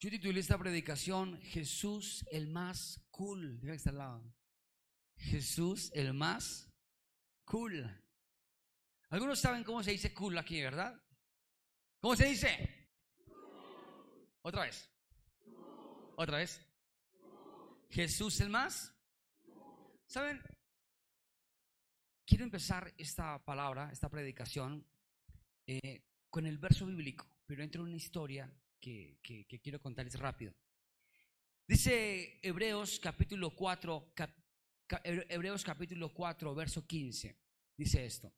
[0.00, 3.58] Yo titulé esta predicación Jesús el más cool.
[3.60, 4.34] Que está al lado.
[5.16, 6.70] Jesús el más
[7.44, 7.84] cool.
[9.10, 11.02] Algunos saben cómo se dice cool aquí, ¿verdad?
[12.00, 12.88] ¿Cómo se dice?
[14.42, 14.88] Otra vez.
[16.14, 16.64] Otra vez.
[17.90, 18.94] Jesús el más.
[20.06, 20.40] ¿Saben?
[22.24, 24.86] Quiero empezar esta palabra, esta predicación,
[25.66, 29.18] eh, con el verso bíblico, pero entro en una historia que,
[29.62, 30.54] quiero contarles rápido.
[31.66, 34.14] Dice Hebreos capítulo 4,
[35.28, 37.38] Hebreos capítulo 4, verso 15.
[37.76, 38.32] Dice esto.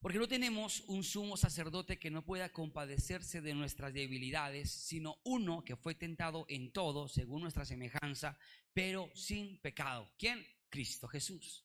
[0.00, 5.64] Porque no tenemos un sumo sacerdote que no pueda compadecerse de nuestras debilidades, sino uno
[5.64, 8.38] que fue tentado en todo, según nuestra semejanza,
[8.74, 10.12] pero sin pecado.
[10.18, 10.46] ¿Quién?
[10.68, 11.64] Cristo Jesús.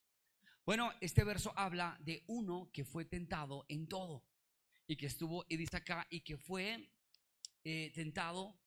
[0.66, 4.24] Bueno, este verso habla de uno que fue tentado en todo
[4.88, 6.88] y que estuvo, y dice acá, y que fue
[7.64, 8.60] eh, tentado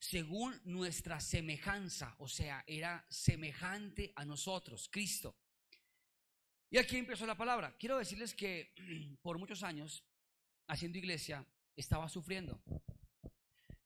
[0.00, 5.36] según nuestra semejanza, o sea, era semejante a nosotros, Cristo.
[6.70, 7.76] Y aquí empezó la palabra.
[7.78, 8.72] Quiero decirles que
[9.22, 10.04] por muchos años,
[10.68, 12.62] haciendo iglesia, estaba sufriendo.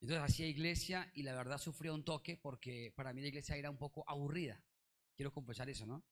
[0.01, 3.71] Entonces hacía iglesia y la verdad sufría un toque porque para mí la iglesia era
[3.71, 4.63] un poco aburrida.
[5.17, 6.05] Quiero confesar eso, ¿no?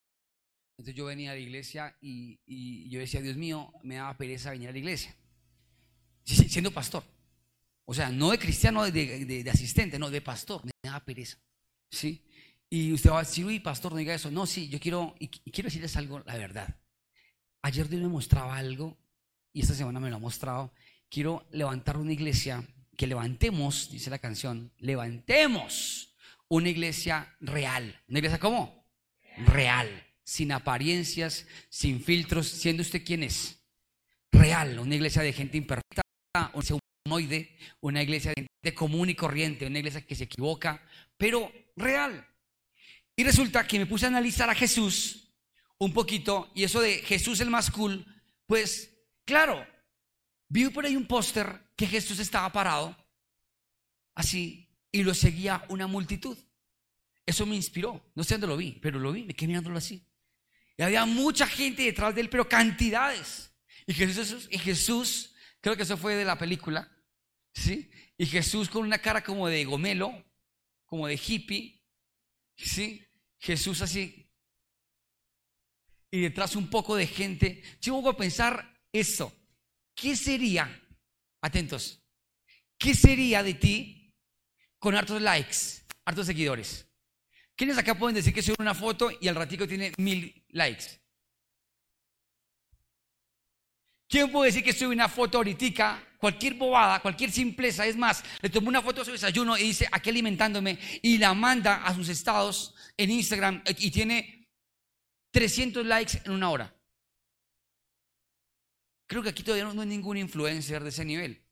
[0.73, 4.71] Entonces yo venía de iglesia y, y yo decía, Dios mío, me daba pereza venir
[4.71, 5.15] a la iglesia.
[6.25, 7.05] Siendo pastor.
[7.85, 10.65] O sea, no de cristiano, de, asistente, no, de pastor.
[10.65, 11.39] Me da pereza.
[11.91, 12.25] ¿Sí?
[12.71, 14.31] Y usted va a decir, uy, pastor, no diga eso.
[14.31, 16.75] No, sí, yo quiero, y, quiero decirles algo, la verdad.
[17.63, 18.97] Ayer Dios me mostraba algo,
[19.53, 20.73] y esta semana me lo ha mostrado.
[21.11, 22.67] Quiero levantar una iglesia,
[22.97, 26.15] que levantemos, dice la canción, levantemos
[26.49, 28.01] una iglesia real.
[28.09, 28.87] ¿Una iglesia cómo?
[29.47, 29.89] Real.
[30.25, 33.61] Sin apariencias, sin filtros, siendo usted quien es.
[34.31, 34.79] Real.
[34.79, 36.03] Una iglesia de gente imperfecta,
[36.55, 36.83] una
[37.19, 40.83] de común y corriente, una iglesia que se equivoca,
[41.17, 42.27] pero real.
[43.17, 45.33] Y resulta que me puse a analizar a Jesús
[45.79, 48.07] un poquito, y eso de Jesús el más cool,
[48.47, 48.95] pues
[49.25, 49.67] claro,
[50.49, 52.97] vi por ahí un póster que Jesús estaba parado,
[54.15, 56.39] así, y lo seguía una multitud.
[57.27, 60.07] Eso me inspiró, no sé dónde lo vi, pero lo vi, me quedé mirándolo así.
[60.77, 63.53] Y había mucha gente detrás de él, pero cantidades.
[63.87, 66.91] Y Jesús, y Jesús, creo que eso fue de la película,
[67.55, 67.91] ¿sí?
[68.17, 70.13] Y Jesús con una cara como de gomelo,
[70.87, 71.83] como de hippie,
[72.57, 73.05] ¿sí?
[73.39, 74.29] Jesús así.
[76.11, 77.63] Y detrás un poco de gente.
[77.81, 79.33] Yo voy a pensar eso.
[79.95, 80.83] ¿Qué sería,
[81.41, 82.03] atentos,
[82.79, 84.15] qué sería de ti
[84.79, 85.57] con hartos likes,
[86.05, 86.87] hartos seguidores?
[87.55, 91.02] ¿Quiénes acá pueden decir que sube una foto y al ratico tiene mil likes?
[94.13, 97.87] ¿Quién puede decir que sube una foto ahorita cualquier bobada, cualquier simpleza.
[97.87, 101.33] Es más, le tomó una foto de su desayuno y dice, aquí alimentándome, y la
[101.33, 104.51] manda a sus estados en Instagram y tiene
[105.31, 106.77] 300 likes en una hora.
[109.07, 111.43] Creo que aquí todavía no hay ningún influencer de ese nivel.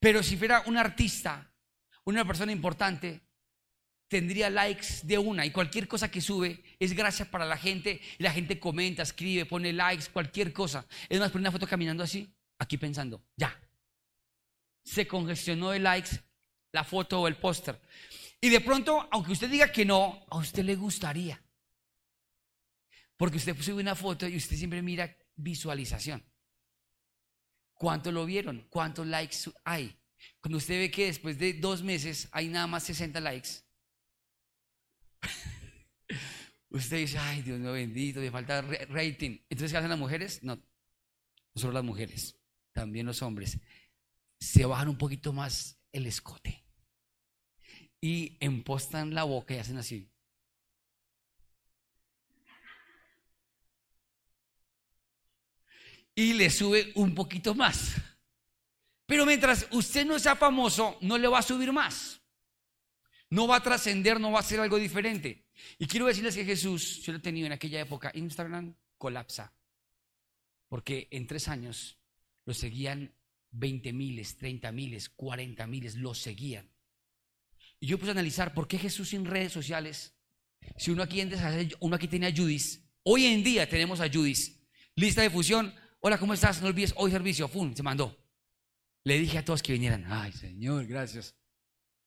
[0.00, 1.54] Pero si fuera un artista,
[2.02, 3.23] una persona importante,
[4.08, 8.32] tendría likes de una y cualquier cosa que sube es gracias para la gente la
[8.32, 10.86] gente comenta, escribe, pone likes, cualquier cosa.
[11.08, 13.58] Es más, pone una foto caminando así aquí pensando, ya,
[14.84, 16.20] se congestionó de likes
[16.72, 17.80] la foto o el póster.
[18.40, 21.40] Y de pronto, aunque usted diga que no, a usted le gustaría.
[23.16, 26.22] Porque usted sube una foto y usted siempre mira visualización.
[27.72, 28.66] ¿Cuánto lo vieron?
[28.68, 29.96] ¿Cuántos likes hay?
[30.40, 33.63] Cuando usted ve que después de dos meses hay nada más 60 likes,
[36.74, 39.38] usted dice, ay Dios mío bendito, me falta rating.
[39.48, 40.42] Entonces, ¿qué hacen las mujeres?
[40.42, 40.62] No, no
[41.54, 42.36] solo las mujeres
[42.72, 43.58] también los hombres,
[44.38, 46.64] se bajan un poquito más el escote
[48.00, 50.10] y empostan la boca y hacen así.
[56.16, 57.94] Y le sube un poquito más.
[59.06, 62.20] Pero mientras usted no sea famoso, no le va a subir más.
[63.30, 65.43] No va a trascender, no va a ser algo diferente.
[65.78, 69.52] Y quiero decirles que Jesús, yo lo he tenido en aquella época, Instagram colapsa.
[70.68, 71.98] Porque en tres años
[72.44, 73.14] lo seguían
[73.52, 76.70] 20 miles, 30 miles, 40 miles, lo seguían.
[77.80, 80.14] Y yo puse a analizar por qué Jesús sin redes sociales,
[80.76, 81.22] si uno aquí,
[81.80, 84.60] uno aquí tiene a Judis, hoy en día tenemos a Judis,
[84.96, 86.62] lista de fusión, hola, ¿cómo estás?
[86.62, 87.74] No olvides, hoy servicio, ¡fum!
[87.74, 88.18] Se mandó.
[89.04, 91.36] Le dije a todos que vinieran, ay Señor, gracias.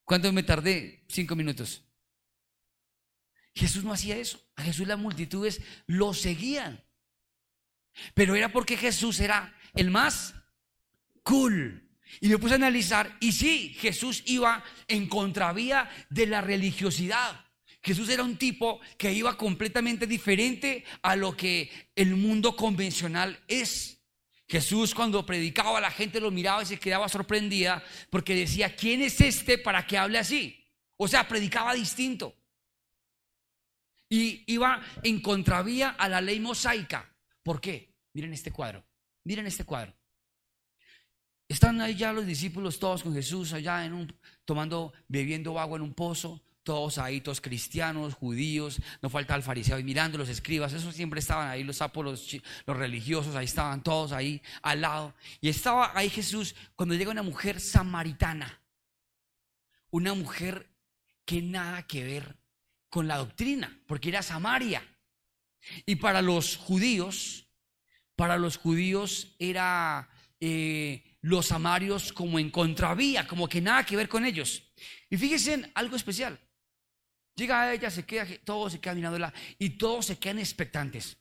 [0.03, 1.03] ¿Cuánto me tardé?
[1.07, 1.86] Cinco minutos.
[3.57, 4.39] Jesús no hacía eso.
[4.55, 6.83] A Jesús las multitudes lo seguían.
[8.13, 10.35] Pero era porque Jesús era el más
[11.23, 11.83] cool.
[12.21, 17.45] Y me puse a analizar, y sí, Jesús iba en contravía de la religiosidad.
[17.81, 24.01] Jesús era un tipo que iba completamente diferente a lo que el mundo convencional es.
[24.47, 29.19] Jesús cuando predicaba la gente lo miraba y se quedaba sorprendida porque decía, ¿quién es
[29.19, 30.63] este para que hable así?
[30.95, 32.33] O sea, predicaba distinto.
[34.09, 37.13] Y iba en contravía a la ley mosaica.
[37.43, 37.93] ¿Por qué?
[38.13, 38.85] Miren este cuadro.
[39.23, 39.93] Miren este cuadro.
[41.47, 44.13] Están ahí ya los discípulos todos con Jesús allá en un
[44.43, 49.79] tomando bebiendo agua en un pozo, todos ahí, todos cristianos, judíos, no falta el fariseo
[49.79, 53.81] y mirando los escribas, esos siempre estaban ahí, los sapos, los, los religiosos, ahí estaban
[53.81, 55.15] todos ahí al lado.
[55.39, 58.61] Y estaba ahí Jesús cuando llega una mujer samaritana,
[59.89, 60.69] una mujer
[61.23, 62.36] que nada que ver
[62.89, 64.83] con la doctrina, porque era Samaria.
[65.85, 67.47] Y para los judíos,
[68.15, 74.07] para los judíos era eh, los samarios como en contravía, como que nada que ver
[74.07, 74.63] con ellos.
[75.09, 76.39] Y fíjense en algo especial.
[77.35, 81.17] Llega a ella, se queda, todos se quedan mirándola y todos se quedan expectantes.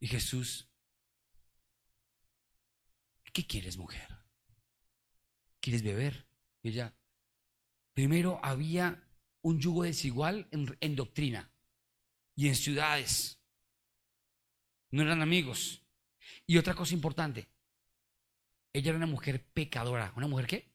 [0.00, 0.68] Y Jesús,
[3.32, 4.08] ¿qué quieres, mujer?
[5.60, 6.26] ¿Quieres beber?
[6.62, 6.94] Y ella,
[7.96, 9.02] Primero había
[9.40, 11.50] un yugo desigual en, doctrina
[12.34, 13.40] y en ciudades.
[14.90, 15.82] No eran amigos.
[16.46, 17.48] Y otra cosa importante,
[18.74, 20.12] ella era una mujer pecadora.
[20.14, 20.74] ¿Una mujer qué?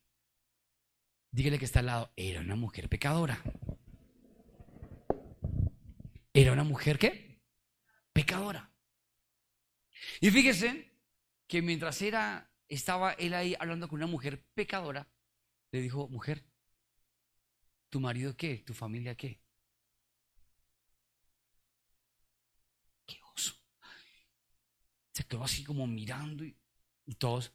[1.29, 3.39] Dígale que está al lado, era una mujer pecadora.
[6.33, 7.39] Era una mujer qué?
[8.13, 8.73] Pecadora.
[10.21, 10.91] Y fíjese
[11.45, 15.07] que mientras era, estaba él ahí hablando con una mujer pecadora,
[15.71, 16.50] le dijo, mujer,
[17.91, 18.59] ¿Tu marido qué?
[18.65, 19.37] ¿Tu familia qué?
[23.05, 23.53] ¿Qué oso?
[25.11, 26.55] Se quedó así como mirando y,
[27.15, 27.51] todos.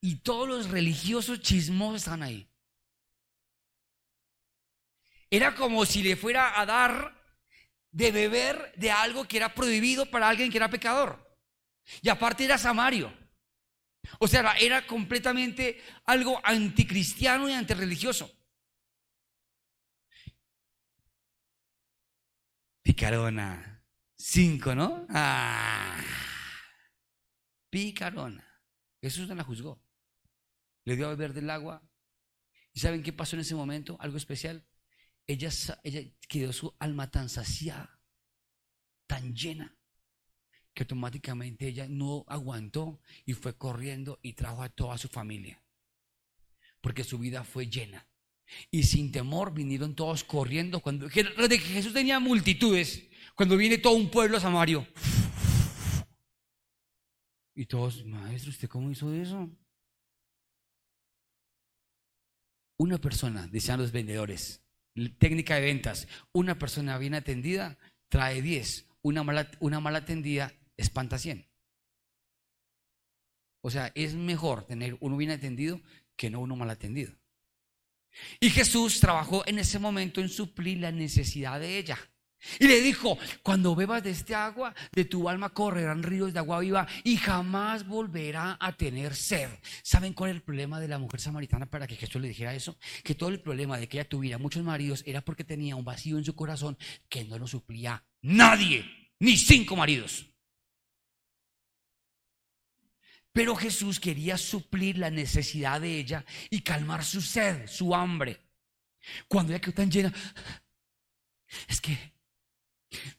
[0.00, 2.50] Y todos los religiosos chismosos están ahí.
[5.30, 7.22] Era como si le fuera a dar
[7.92, 11.24] de beber de algo que era prohibido para alguien que era pecador.
[12.02, 13.19] Y aparte era Samario.
[14.18, 18.30] O sea, era completamente algo anticristiano y antirreligioso.
[22.82, 23.84] Picarona.
[24.16, 25.06] Cinco, ¿no?
[25.10, 26.02] Ah.
[27.70, 28.46] Picarona.
[29.00, 29.82] Jesús no la juzgó.
[30.84, 31.82] Le dio a beber del agua.
[32.72, 33.96] ¿Y saben qué pasó en ese momento?
[34.00, 34.66] Algo especial.
[35.26, 35.50] Ella,
[35.84, 38.00] ella quedó su alma tan saciada,
[39.06, 39.78] tan llena,
[40.74, 45.62] que automáticamente ella no aguantó y fue corriendo y trajo a toda su familia.
[46.80, 48.06] Porque su vida fue llena.
[48.70, 50.80] Y sin temor vinieron todos corriendo.
[50.80, 54.86] Cuando de Jesús tenía multitudes, cuando viene todo un pueblo a Samario.
[57.54, 59.50] Y todos, maestro, ¿usted cómo hizo eso?
[62.78, 64.62] Una persona, decían los vendedores,
[65.18, 67.76] técnica de ventas, una persona bien atendida
[68.08, 71.46] trae 10, una mala, una mala atendida espanta 100.
[73.62, 75.80] O sea, es mejor tener uno bien atendido
[76.16, 77.12] que no uno mal atendido.
[78.40, 81.98] Y Jesús trabajó en ese momento en suplir la necesidad de ella.
[82.58, 86.60] Y le dijo, cuando bebas de este agua, de tu alma correrán ríos de agua
[86.60, 89.50] viva y jamás volverá a tener sed.
[89.82, 92.78] ¿Saben cuál es el problema de la mujer samaritana para que Jesús le dijera eso?
[93.04, 96.16] Que todo el problema de que ella tuviera muchos maridos era porque tenía un vacío
[96.16, 96.78] en su corazón
[97.10, 98.86] que no lo suplía nadie,
[99.18, 100.29] ni cinco maridos.
[103.32, 108.40] Pero Jesús quería suplir la necesidad de ella y calmar su sed, su hambre.
[109.28, 110.12] Cuando ella quedó tan llena,
[111.68, 112.14] es que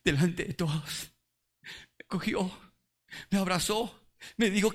[0.03, 1.12] delante de todos
[1.98, 2.74] me cogió,
[3.30, 4.74] me abrazó, me dijo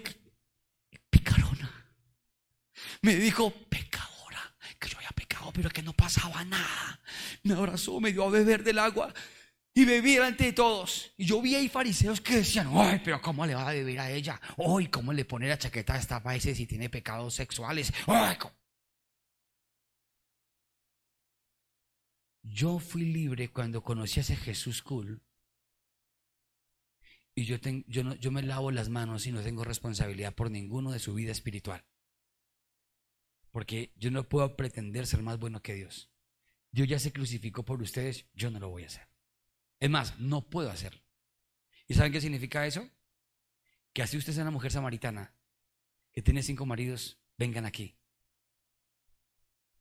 [1.11, 1.93] picarona,
[3.03, 7.01] me dijo pecadora, que yo había pecado, pero que no pasaba nada.
[7.43, 9.13] Me abrazó, me dio a beber del agua
[9.77, 11.13] y bebí delante de todos.
[11.19, 14.11] Y yo vi ahí fariseos que decían, ay, pero ¿cómo le va a beber a
[14.11, 14.41] ella?
[14.57, 17.93] Ay, ¿cómo le pone la chaqueta a esta país si tiene pecados sexuales?
[22.43, 25.21] yo fui libre cuando conocí a ese Jesús cool.
[27.35, 30.91] Y yo, yo, no, yo me lavo las manos y no tengo responsabilidad por ninguno
[30.93, 31.85] de su vida espiritual.
[33.51, 36.11] Porque yo no puedo pretender ser más bueno que Dios.
[36.73, 39.16] Dios ya se crucificó por ustedes, yo no lo voy a hacer.
[39.81, 41.01] Es más, no puedo hacerlo.
[41.89, 42.89] ¿Y saben qué significa eso?
[43.93, 45.35] Que así usted sea una mujer samaritana,
[46.13, 47.97] que tiene cinco maridos, vengan aquí.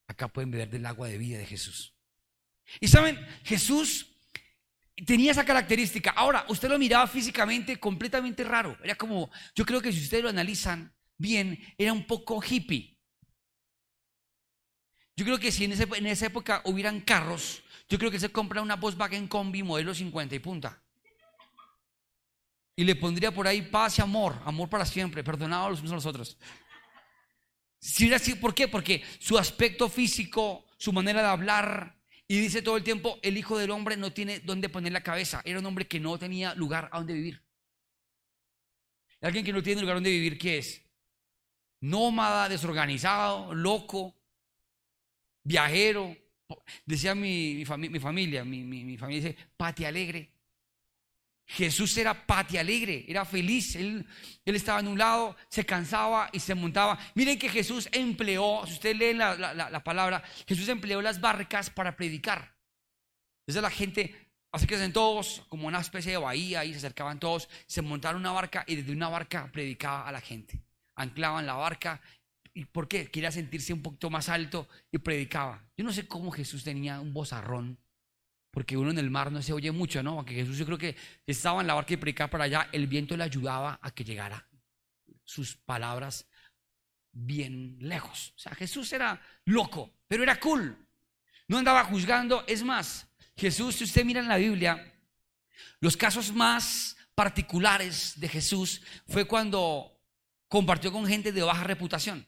[0.08, 1.96] Acá pueden beber del agua de vida de Jesús.
[2.80, 4.16] Y saben, Jesús
[5.06, 6.12] tenía esa característica.
[6.12, 8.78] Ahora, usted lo miraba físicamente completamente raro.
[8.84, 12.95] Era como, yo creo que si ustedes lo analizan bien, era un poco hippie.
[15.16, 18.62] Yo creo que si en, en esa época hubieran carros, yo creo que se compra
[18.62, 20.82] una Volkswagen Combi modelo 50 y punta.
[22.76, 25.96] Y le pondría por ahí paz y amor, amor para siempre, perdonado los unos a
[25.96, 26.38] los otros.
[27.80, 28.68] Si era así, ¿por qué?
[28.68, 31.96] Porque su aspecto físico, su manera de hablar,
[32.28, 35.42] y dice todo el tiempo, el Hijo del Hombre no tiene dónde poner la cabeza.
[35.46, 37.42] Era un hombre que no tenía lugar a donde vivir.
[39.22, 40.82] Alguien que no tiene lugar donde vivir, ¿qué es?
[41.82, 44.16] Nómada, desorganizado, loco,
[45.46, 46.18] viajero.
[46.86, 50.36] Decía mi, mi, familia, mi, mi familia dice, pati alegre.
[51.48, 53.76] Jesús era pati alegre, era feliz.
[53.76, 54.06] Él,
[54.44, 56.98] él, estaba en un lado, se cansaba y se montaba.
[57.14, 61.96] Miren que Jesús empleó, si ustedes leen la, la, palabra, Jesús empleó las barcas para
[61.96, 62.56] predicar.
[63.42, 67.48] Entonces la gente, así que todos como una especie de bahía y se acercaban todos,
[67.68, 70.60] se montaron una barca y desde una barca predicaba a la gente.
[70.96, 72.02] Anclaban la barca.
[72.56, 73.12] ¿Y por qué?
[73.12, 75.62] Quería sentirse un poquito más alto y predicaba.
[75.78, 77.78] Yo no sé cómo Jesús tenía un bozarrón
[78.56, 80.12] porque uno en el mar no se oye mucho, ¿no?
[80.12, 80.96] Aunque Jesús yo creo que
[81.28, 84.48] estaba en la barca y predicaba para allá, el viento le ayudaba a que llegara
[85.26, 86.26] sus palabras
[87.12, 88.32] bien lejos.
[88.38, 90.78] O sea, Jesús era loco, pero era cool.
[91.50, 92.46] No andaba juzgando.
[92.48, 94.90] Es más, Jesús, si usted mira en la Biblia,
[95.82, 100.00] los casos más particulares de Jesús fue cuando
[100.48, 102.26] compartió con gente de baja reputación.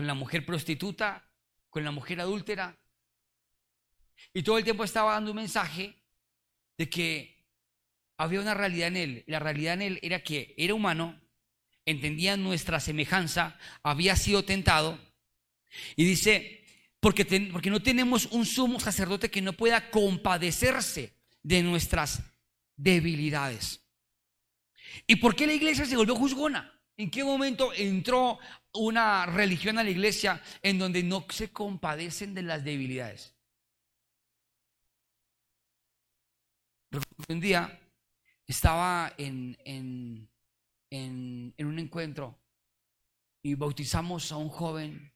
[0.00, 1.28] Con la mujer prostituta,
[1.68, 2.74] con la mujer adúltera,
[4.32, 5.94] y todo el tiempo estaba dando un mensaje
[6.78, 7.44] de que
[8.16, 9.24] había una realidad en él.
[9.26, 11.20] La realidad en él era que era humano,
[11.84, 14.98] entendía nuestra semejanza, había sido tentado.
[15.96, 16.64] Y dice,
[16.98, 22.22] porque, porque no tenemos un sumo sacerdote que no pueda compadecerse de nuestras
[22.74, 23.82] debilidades.
[25.06, 26.72] ¿Y por qué la iglesia se volvió juzgona?
[26.96, 28.38] ¿En qué momento entró
[28.72, 33.34] una religión a la iglesia en donde no se compadecen de las debilidades?
[37.28, 37.78] Un día
[38.46, 40.28] estaba en, en,
[40.90, 42.36] en, un encuentro
[43.42, 45.12] y bautizamos a un joven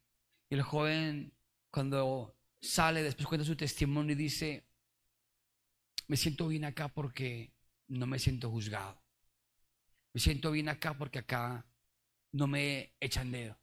[0.48, 1.32] y el joven
[1.70, 4.64] cuando sale después cuenta su testimonio y dice,
[6.06, 7.52] me siento bien acá porque
[7.88, 9.02] no me siento juzgado.
[10.12, 11.66] Me siento bien acá porque acá
[12.34, 13.58] no me echan dedo.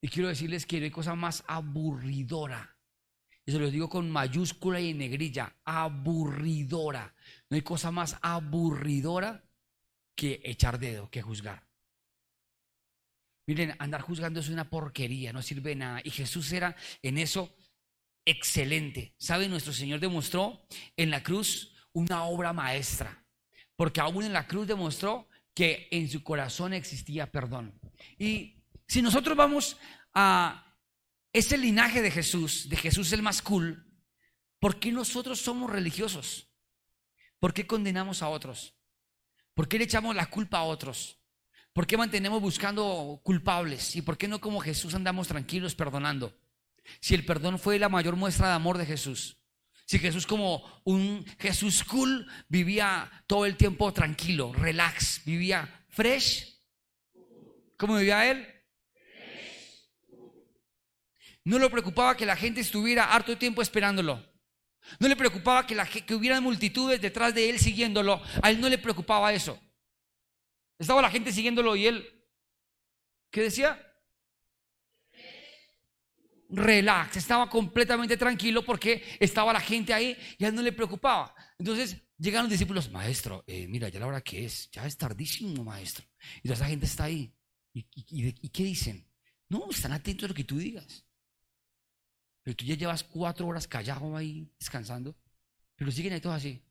[0.00, 2.74] Y quiero decirles que no hay cosa más aburridora
[3.46, 7.14] y se los digo con mayúscula y en negrilla, aburridora.
[7.50, 9.44] No hay cosa más aburridora
[10.16, 11.66] que echar dedo, que juzgar.
[13.46, 16.00] Miren, andar juzgando es una porquería, no sirve de nada.
[16.02, 17.54] Y Jesús era en eso
[18.24, 19.14] excelente.
[19.18, 19.48] ¿Sabe?
[19.48, 20.66] Nuestro Señor demostró
[20.96, 23.26] en la cruz una obra maestra.
[23.76, 27.80] Porque aún en la cruz demostró que en su corazón existía perdón.
[28.18, 29.76] Y si nosotros vamos
[30.12, 30.76] a
[31.32, 33.86] ese linaje de Jesús, de Jesús el más cool,
[34.58, 36.48] ¿por qué nosotros somos religiosos?
[37.38, 38.74] ¿Por qué condenamos a otros?
[39.54, 41.20] ¿Por qué le echamos la culpa a otros?
[41.72, 43.96] ¿Por qué mantenemos buscando culpables?
[43.96, 46.36] ¿Y por qué no como Jesús andamos tranquilos perdonando?
[47.00, 49.38] Si el perdón fue la mayor muestra de amor de Jesús.
[49.86, 56.58] Si Jesús como un Jesús cool vivía todo el tiempo tranquilo, relax, vivía fresh.
[57.76, 58.48] ¿Cómo vivía él?
[61.44, 64.24] No le preocupaba que la gente estuviera harto tiempo esperándolo.
[64.98, 68.22] No le preocupaba que, la, que hubiera multitudes detrás de él siguiéndolo.
[68.42, 69.60] A él no le preocupaba eso.
[70.78, 72.24] Estaba la gente siguiéndolo y él,
[73.30, 73.93] ¿qué decía?
[76.54, 81.34] Relax, estaba completamente tranquilo porque estaba la gente ahí y a él no le preocupaba.
[81.58, 85.64] Entonces llegan los discípulos, maestro, eh, mira, ya la hora que es, ya es tardísimo,
[85.64, 86.06] maestro.
[86.38, 87.34] Y toda esa gente está ahí.
[87.72, 89.04] ¿Y, qué dicen?
[89.48, 91.04] No, están atentos a lo que tú digas.
[92.42, 95.16] Pero tú ya llevas cuatro horas callado ahí descansando.
[95.74, 96.62] Pero siguen ahí todos así.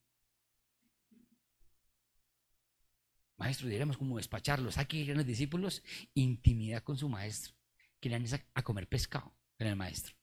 [3.35, 4.77] Maestro, diríamos como despacharlos.
[4.77, 7.53] Aquí eran los discípulos, intimidad con su maestro.
[7.99, 10.13] Querían ir a comer pescado con el maestro.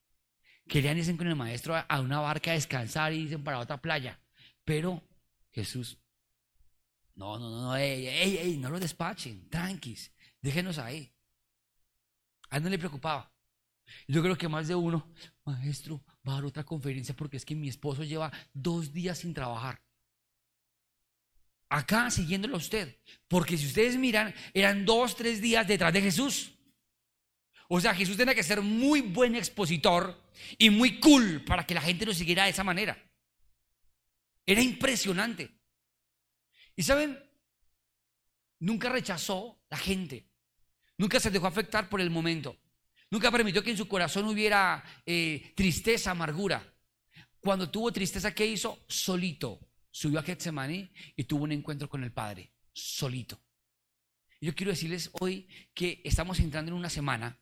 [0.68, 4.20] Querían irse con el maestro a una barca a descansar y dicen para otra playa.
[4.64, 5.02] Pero
[5.50, 5.98] Jesús,
[7.14, 11.12] no, no, no, no, ey, ey, no lo despachen, tranquis, déjenos ahí.
[12.50, 13.32] A él no le preocupaba.
[14.06, 15.12] Yo creo que más de uno,
[15.44, 19.34] maestro, va a dar otra conferencia porque es que mi esposo lleva dos días sin
[19.34, 19.82] trabajar.
[21.68, 22.96] Acá siguiéndolo a usted.
[23.26, 26.59] Porque si ustedes miran, eran dos, tres días detrás de Jesús.
[27.72, 30.20] O sea, Jesús tenía que ser muy buen expositor
[30.58, 33.00] y muy cool para que la gente lo siguiera de esa manera.
[34.44, 35.52] Era impresionante.
[36.74, 37.16] Y saben,
[38.58, 40.28] nunca rechazó la gente.
[40.98, 42.58] Nunca se dejó afectar por el momento.
[43.08, 46.74] Nunca permitió que en su corazón hubiera eh, tristeza, amargura.
[47.38, 48.84] Cuando tuvo tristeza, ¿qué hizo?
[48.88, 49.60] Solito.
[49.92, 52.50] Subió a Getsemaní y tuvo un encuentro con el Padre.
[52.72, 53.40] Solito.
[54.40, 57.38] Yo quiero decirles hoy que estamos entrando en una semana,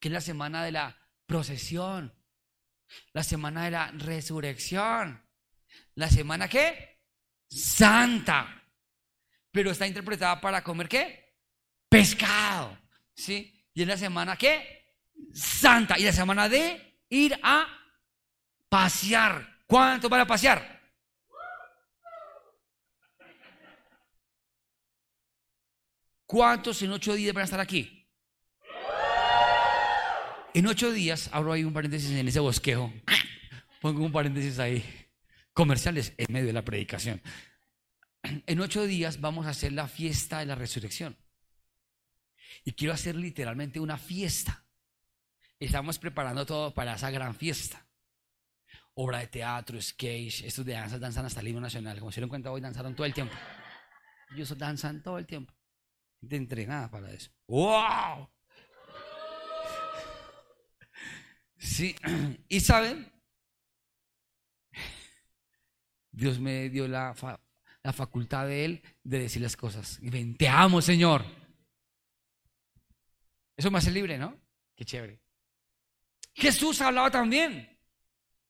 [0.00, 2.12] que es la semana de la procesión,
[3.12, 5.22] la semana de la resurrección,
[5.94, 7.02] la semana qué?
[7.48, 8.64] Santa.
[9.52, 11.36] Pero está interpretada para comer qué?
[11.88, 12.78] Pescado.
[13.14, 13.68] ¿Sí?
[13.74, 14.96] Y en la semana qué?
[15.34, 15.98] Santa.
[15.98, 17.66] Y la semana de ir a
[18.68, 19.58] pasear.
[19.66, 20.80] ¿Cuánto van a pasear?
[26.26, 27.99] ¿Cuántos en ocho días van a estar aquí?
[30.52, 32.92] En ocho días, abro ahí un paréntesis en ese bosquejo.
[33.80, 34.84] Pongo un paréntesis ahí.
[35.52, 37.22] Comerciales en medio de la predicación.
[38.22, 41.16] En ocho días vamos a hacer la fiesta de la resurrección.
[42.64, 44.66] Y quiero hacer literalmente una fiesta.
[45.60, 47.86] Estamos preparando todo para esa gran fiesta.
[48.94, 51.98] Obra de teatro, skate, estos de danza danzan hasta el himno nacional.
[52.00, 53.34] Como se dieron cuenta, hoy danzaron todo el tiempo.
[54.34, 55.54] Ellos danzan todo el tiempo.
[56.20, 57.30] De entrenada para eso.
[57.46, 58.28] ¡Wow!
[61.60, 61.94] Sí,
[62.48, 63.12] y saben,
[66.10, 67.14] Dios me dio la,
[67.82, 69.98] la facultad de Él de decir las cosas.
[70.02, 71.24] Y ven, te amo, Señor.
[73.56, 74.36] Eso me hace libre, ¿no?
[74.74, 75.20] Qué chévere.
[76.32, 77.78] Jesús hablaba también.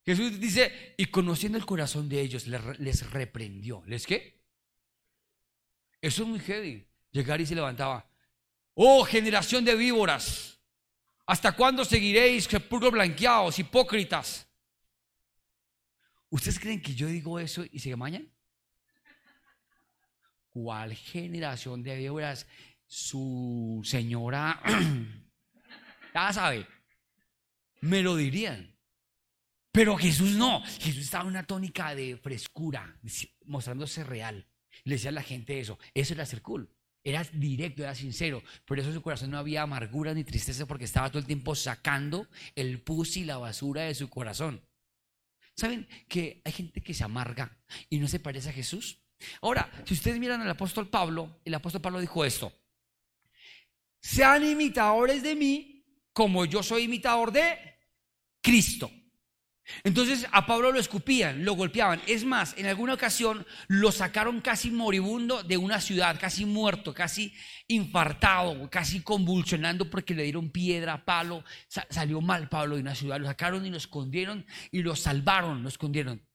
[0.07, 3.83] Jesús dice, y conociendo el corazón de ellos, les reprendió.
[3.87, 4.41] ¿Les qué?
[6.01, 6.87] Eso es muy heavy.
[7.11, 8.09] Llegar y se levantaba.
[8.75, 10.60] Oh, generación de víboras.
[11.31, 14.49] ¿Hasta cuándo seguiréis sepulcros blanqueados, hipócritas?
[16.29, 18.29] ¿Ustedes creen que yo digo eso y se mañan?
[20.49, 22.47] ¿Cuál generación de víboras?
[22.91, 24.61] su señora,
[26.15, 26.67] ya sabe,
[27.83, 28.77] me lo dirían.
[29.71, 32.99] Pero Jesús no, Jesús estaba en una tónica de frescura,
[33.45, 34.49] mostrándose real.
[34.83, 36.69] Le decía a la gente eso, eso era ser cool.
[37.03, 38.43] Era directo, era sincero.
[38.65, 41.55] Por eso en su corazón no había amargura ni tristeza porque estaba todo el tiempo
[41.55, 44.61] sacando el pus y la basura de su corazón.
[45.57, 47.59] ¿Saben que hay gente que se amarga
[47.89, 48.99] y no se parece a Jesús?
[49.43, 52.53] Ahora, si ustedes miran al apóstol Pablo, el apóstol Pablo dijo esto
[54.01, 57.57] sean imitadores de mí como yo soy imitador de
[58.41, 58.91] Cristo.
[59.85, 62.01] Entonces a Pablo lo escupían, lo golpeaban.
[62.07, 67.33] Es más, en alguna ocasión lo sacaron casi moribundo de una ciudad, casi muerto, casi
[67.69, 71.45] infartado, casi convulsionando porque le dieron piedra, palo.
[71.69, 73.21] salió mal Pablo de una ciudad.
[73.21, 76.27] Lo sacaron y lo escondieron y lo salvaron, lo escondieron.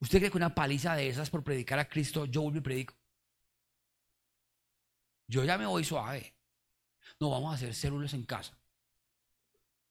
[0.00, 2.94] ¿Usted cree que una paliza de esas por predicar a Cristo yo vuelvo y predico?
[5.28, 6.34] Yo ya me voy suave.
[7.20, 8.59] No, vamos a hacer células en casa.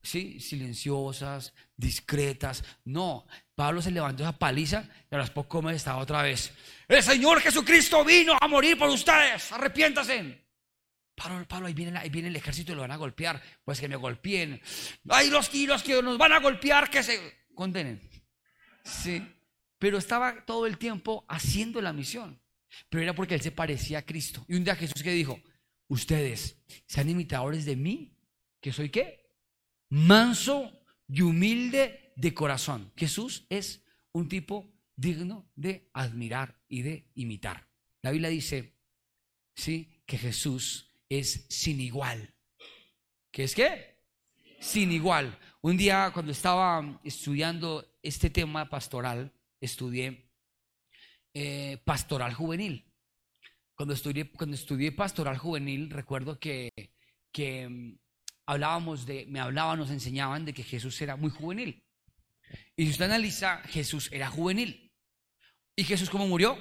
[0.02, 2.64] Sí, silenciosas, discretas.
[2.86, 6.54] No, Pablo se levantó esa paliza y a las pocas meses estaba otra vez.
[6.88, 9.52] El Señor Jesucristo vino a morir por ustedes.
[9.52, 10.46] Arrepiéntase.
[11.16, 13.42] Pablo, Pablo, ahí viene, ahí viene el ejército y lo van a golpear.
[13.66, 14.62] Pues que me golpeen.
[15.10, 18.00] Hay los kilos que nos van a golpear, que se condenen.
[18.84, 19.22] Sí,
[19.78, 22.42] pero estaba todo el tiempo haciendo la misión.
[22.88, 24.46] Pero era porque él se parecía a Cristo.
[24.48, 25.40] Y un día Jesús que dijo,
[25.90, 28.16] ustedes sean imitadores de mí,
[28.62, 29.29] que soy qué?
[29.90, 32.92] Manso y humilde de corazón.
[32.96, 37.68] Jesús es un tipo digno de admirar y de imitar.
[38.02, 38.78] La Biblia dice,
[39.56, 42.36] sí, que Jesús es sin igual.
[43.32, 44.00] ¿Qué es qué?
[44.60, 45.38] Sin igual.
[45.62, 50.32] Un día cuando estaba estudiando este tema pastoral, estudié
[51.34, 52.86] eh, pastoral juvenil.
[53.76, 56.70] Cuando estudié, cuando estudié pastoral juvenil, recuerdo que,
[57.32, 57.98] que
[58.50, 61.84] hablábamos de, me hablaban, nos enseñaban de que Jesús era muy juvenil.
[62.76, 64.92] Y si usted analiza, Jesús era juvenil.
[65.76, 66.58] ¿Y Jesús cómo murió?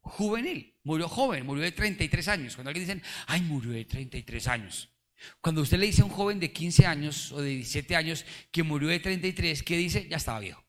[0.00, 2.54] Juvenil, murió joven, murió de 33 años.
[2.54, 4.90] Cuando alguien dicen, ay, murió de 33 años.
[5.40, 8.62] Cuando usted le dice a un joven de 15 años o de 17 años que
[8.62, 10.08] murió de 33, ¿qué dice?
[10.08, 10.64] Ya estaba viejo.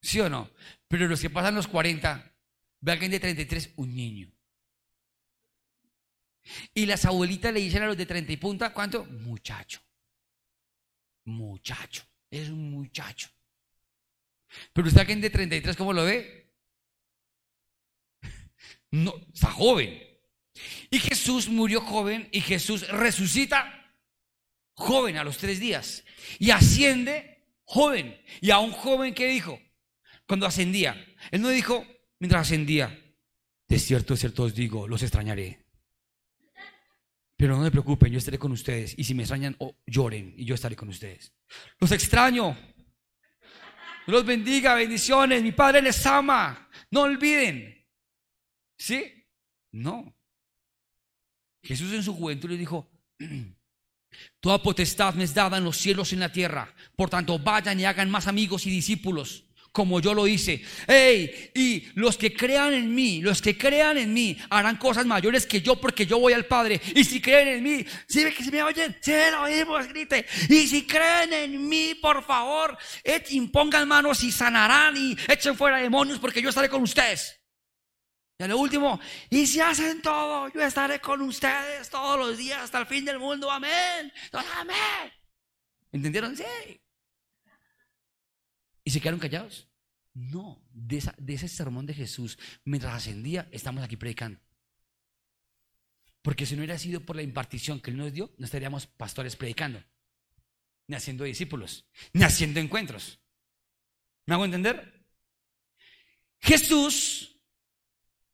[0.00, 0.50] ¿Sí o no?
[0.86, 2.30] Pero los que pasan los 40,
[2.80, 4.32] Ve alguien de 33, un niño.
[6.74, 9.04] Y las abuelitas le dicen a los de 30 y punta, ¿cuánto?
[9.04, 9.80] Muchacho.
[11.24, 12.04] Muchacho.
[12.30, 13.28] Es un muchacho.
[14.72, 16.52] Pero usted alguien de 33, ¿cómo lo ve?
[18.92, 20.02] No, está joven.
[20.90, 23.96] Y Jesús murió joven y Jesús resucita
[24.74, 26.04] joven a los tres días
[26.38, 28.20] y asciende joven.
[28.40, 29.60] Y a un joven que dijo,
[30.26, 30.96] cuando ascendía,
[31.30, 31.86] él no dijo,
[32.18, 32.98] mientras ascendía,
[33.68, 35.64] de cierto, de cierto os digo, los extrañaré.
[37.40, 38.92] Pero no me preocupen, yo estaré con ustedes.
[38.98, 41.32] Y si me extrañan, lloren y yo estaré con ustedes.
[41.78, 42.54] Los extraño.
[44.06, 45.42] Los bendiga, bendiciones.
[45.42, 46.68] Mi Padre les ama.
[46.90, 47.82] No olviden.
[48.76, 49.24] ¿Sí?
[49.72, 50.14] No.
[51.62, 52.90] Jesús en su juventud le dijo,
[54.38, 56.74] Toda potestad me es dada en los cielos y en la tierra.
[56.94, 60.62] Por tanto, vayan y hagan más amigos y discípulos como yo lo hice.
[60.86, 65.46] Hey, y los que crean en mí, los que crean en mí, harán cosas mayores
[65.46, 66.80] que yo porque yo voy al Padre.
[66.94, 70.26] Y si creen en mí, si se me oyen, si lo oímos, grite.
[70.48, 72.76] Y si creen en mí, por favor,
[73.30, 77.40] impongan manos y sanarán y echen fuera demonios porque yo estaré con ustedes.
[78.38, 82.62] Y a lo último, y si hacen todo, yo estaré con ustedes todos los días
[82.62, 83.50] hasta el fin del mundo.
[83.50, 84.10] Amén.
[84.32, 85.12] Amén.
[85.92, 86.34] ¿Entendieron?
[86.34, 86.79] Sí.
[88.84, 89.68] ¿Y se quedaron callados?
[90.14, 94.40] No, de, ese sermón de Jesús, mientras ascendía, estamos aquí predicando.
[96.22, 99.36] Porque si no hubiera sido por la impartición que Él nos dio, no estaríamos pastores
[99.36, 99.82] predicando,
[100.86, 103.20] ni haciendo discípulos, ni haciendo encuentros.
[104.26, 105.06] ¿Me hago entender?
[106.40, 107.40] Jesús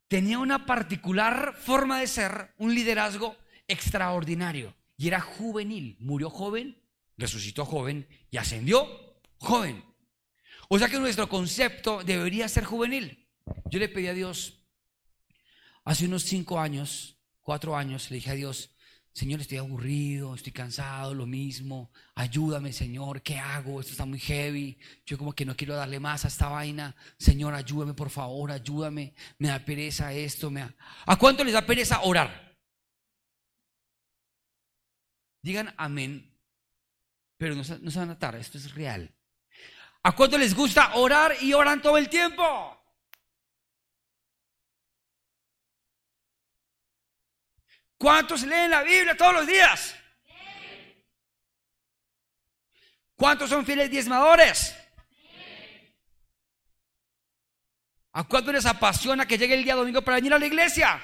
[0.09, 3.37] tenía una particular forma de ser, un liderazgo
[3.69, 5.97] extraordinario, y era juvenil.
[6.01, 6.83] Murió joven,
[7.17, 8.87] resucitó joven y ascendió
[9.39, 9.85] joven.
[10.69, 13.27] O sea que nuestro concepto debería ser juvenil.
[13.71, 14.59] Yo le pedí a Dios,
[15.85, 18.71] hace unos cinco años, cuatro años, le dije a Dios,
[19.17, 23.81] Señor, estoy aburrido, estoy cansado, lo mismo, ayúdame, Señor, ¿qué hago?
[23.81, 26.95] Esto está muy heavy, yo como que no quiero darle más a esta vaina.
[27.19, 30.53] Señor, ayúdame, por favor, ayúdame, me da pereza esto,
[31.07, 32.59] ¿A cuánto les da pereza orar?
[35.41, 36.31] Digan amén,
[37.39, 39.15] pero no, no se van a atar, esto es real.
[40.07, 42.45] ¿A cuánto les gusta orar y oran todo el tiempo?
[47.99, 49.97] ¿Cuántos leen la Biblia todos los días?
[53.17, 54.77] ¿Cuántos son fieles diezmadores?
[58.13, 61.03] ¿A cuánto les apasiona que llegue el día domingo para venir a la iglesia?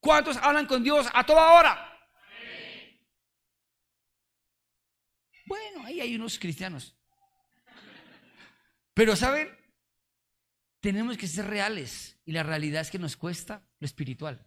[0.00, 1.87] ¿Cuántos hablan con Dios a toda hora?
[5.48, 6.94] Bueno, ahí hay unos cristianos.
[8.94, 9.48] Pero, ¿saben?
[10.80, 12.18] Tenemos que ser reales.
[12.24, 14.46] Y la realidad es que nos cuesta lo espiritual.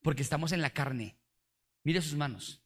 [0.00, 1.18] Porque estamos en la carne.
[1.82, 2.62] Mire sus manos.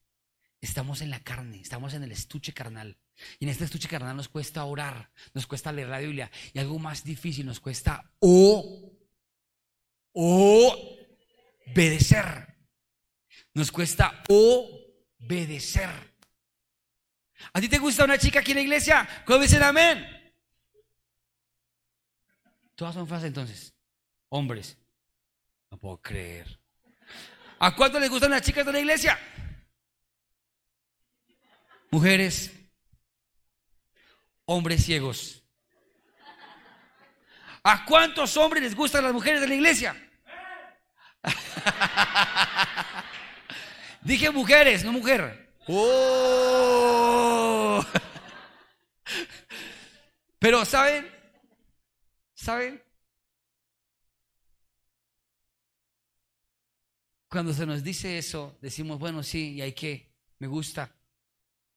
[0.60, 2.96] Estamos en la carne, estamos en el estuche carnal.
[3.40, 6.30] Y en este estuche carnal nos cuesta orar, nos cuesta leer la Biblia.
[6.52, 8.92] Y algo más difícil, nos cuesta o,
[11.72, 12.46] obedecer.
[13.54, 16.11] Nos cuesta obedecer.
[17.52, 19.08] ¿A ti te gusta una chica aquí en la iglesia?
[19.24, 20.06] ¿Cómo dicen amén?
[22.74, 23.74] Todas son frases entonces.
[24.28, 24.78] Hombres.
[25.70, 26.58] No puedo creer.
[27.58, 29.18] ¿A cuánto les gustan las chicas de la iglesia?
[31.90, 32.50] Mujeres.
[34.46, 35.42] Hombres ciegos.
[37.62, 40.10] ¿A cuántos hombres les gustan las mujeres de la iglesia?
[44.00, 45.54] Dije mujeres, no mujer.
[45.68, 46.71] ¡Oh!
[50.42, 51.06] Pero, ¿saben?
[52.34, 52.82] ¿Saben?
[57.28, 60.96] Cuando se nos dice eso, decimos, bueno, sí, y hay que, me gusta.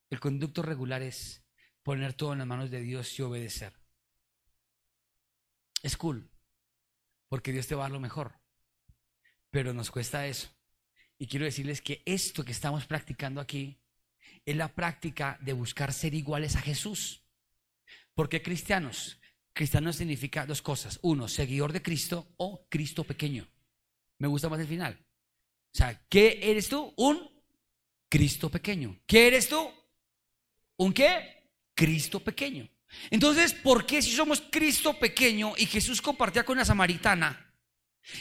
[0.09, 1.45] El conducto regular es
[1.83, 3.71] poner todo en las manos de Dios y obedecer.
[5.83, 6.31] Es cool,
[7.29, 8.33] porque Dios te va a dar lo mejor.
[9.51, 10.49] Pero nos cuesta eso.
[11.19, 13.79] Y quiero decirles que esto que estamos practicando aquí
[14.43, 17.24] es la práctica de buscar ser iguales a Jesús.
[18.15, 19.19] Porque cristianos,
[19.53, 20.97] cristiano significa dos cosas.
[21.03, 23.47] Uno, seguidor de Cristo o Cristo pequeño.
[24.17, 24.97] Me gusta más el final.
[25.73, 26.93] O sea, ¿qué eres tú?
[26.95, 27.29] Un
[28.09, 28.97] Cristo pequeño.
[29.05, 29.69] ¿Qué eres tú?
[30.77, 31.51] ¿Un qué?
[31.75, 32.67] Cristo pequeño.
[33.11, 37.53] Entonces, ¿por qué si somos Cristo pequeño y Jesús compartía con la samaritana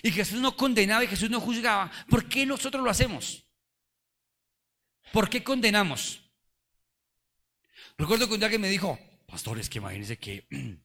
[0.03, 3.45] y Jesús no condenaba y Jesús no juzgaba, ¿por qué nosotros lo hacemos?
[5.13, 6.21] ¿Por qué condenamos?
[7.97, 8.99] Recuerdo que un día que me dijo,
[9.35, 10.47] pastores, que imagínense que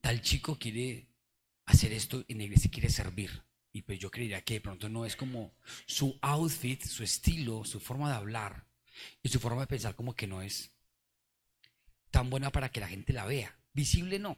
[0.00, 1.06] tal chico quiere
[1.66, 3.44] hacer esto en la iglesia, quiere servir.
[3.72, 5.54] Y pues yo creería que de pronto no es como
[5.86, 8.66] su outfit, su estilo, su forma de hablar
[9.22, 10.72] y su forma de pensar como que no es
[12.10, 13.56] tan buena para que la gente la vea.
[13.72, 14.36] Visible no.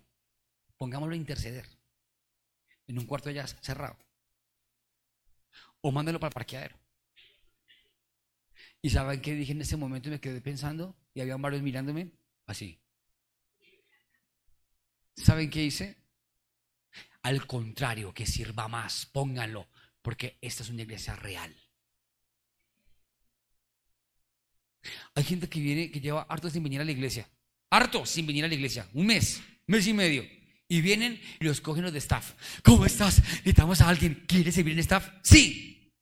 [0.77, 1.67] Pongámoslo a interceder
[2.87, 3.97] en un cuarto ya cerrado.
[5.81, 6.77] O mándalo para el parqueadero.
[8.83, 10.11] ¿Y saben qué dije en ese momento?
[10.11, 12.11] Y me quedé pensando y había varios mirándome
[12.45, 12.79] así.
[15.23, 15.97] ¿Saben qué hice?
[17.23, 19.69] Al contrario, que sirva más, pónganlo,
[20.03, 21.55] porque esta es una iglesia real.
[25.15, 27.29] Hay gente que viene, que lleva harto sin venir a la iglesia.
[27.69, 28.89] Harto sin venir a la iglesia.
[28.95, 30.27] Un mes, mes y medio.
[30.69, 32.33] Y vienen y los cogen los de staff.
[32.63, 33.19] ¿Cómo estás?
[33.19, 34.25] Necesitamos a alguien.
[34.27, 35.11] ¿Quieres servir en staff?
[35.23, 35.93] Sí.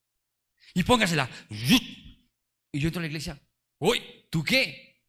[0.74, 1.28] Y póngasela.
[1.50, 3.40] Y yo entro a la iglesia.
[3.78, 4.00] Uy,
[4.30, 5.02] ¿tú qué?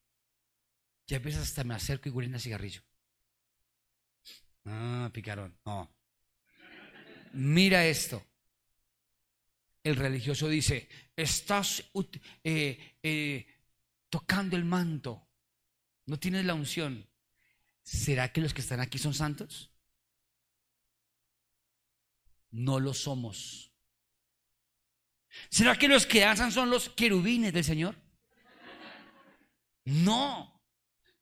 [1.07, 2.81] Ya empiezas hasta me acerco y huelen a cigarrillo.
[4.69, 5.57] Ah, picarón.
[5.65, 5.89] No.
[7.33, 8.23] Mira esto.
[9.83, 11.83] El religioso dice, estás
[12.43, 13.47] eh, eh,
[14.09, 15.27] tocando el manto,
[16.05, 17.07] no tienes la unción.
[17.81, 19.71] ¿Será que los que están aquí son santos?
[22.51, 23.71] No lo somos.
[25.49, 27.95] ¿Será que los que danzan son los querubines del Señor?
[29.85, 30.61] No.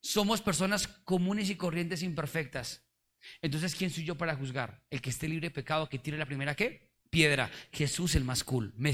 [0.01, 2.86] Somos personas comunes y corrientes imperfectas.
[3.41, 4.81] Entonces, ¿quién soy yo para juzgar?
[4.89, 6.55] El que esté libre de pecado, que tire la primera?
[7.09, 7.51] Piedra.
[7.71, 8.73] Jesús el más cool.
[8.77, 8.91] Me,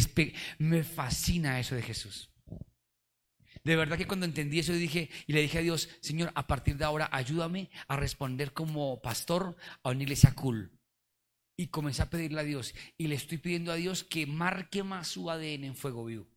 [0.59, 2.29] me fascina eso de Jesús.
[3.63, 6.77] De verdad que cuando entendí eso dije y le dije a Dios, Señor, a partir
[6.77, 10.71] de ahora ayúdame a responder como pastor a una iglesia cool.
[11.55, 15.07] Y comencé a pedirle a Dios y le estoy pidiendo a Dios que marque más
[15.07, 16.27] su ADN en fuego vivo.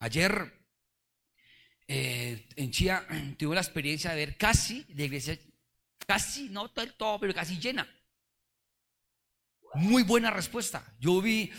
[0.00, 0.52] Ayer
[1.86, 3.06] eh, en Chía
[3.38, 5.38] tuve la experiencia de ver casi la iglesia,
[6.08, 7.86] casi, no del todo, pero casi llena.
[9.74, 10.82] Muy buena respuesta.
[10.98, 11.52] Yo vi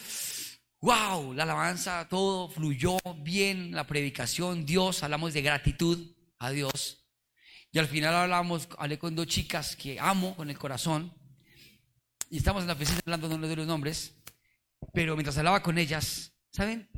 [0.82, 7.06] wow, la alabanza, todo fluyó bien, la predicación, Dios, hablamos de gratitud a Dios.
[7.72, 11.14] Y al final hablamos, hablé con dos chicas que amo con el corazón.
[12.32, 14.16] Y estamos en la oficina hablando de los nombres.
[14.94, 16.90] Pero mientras hablaba con ellas, ¿saben?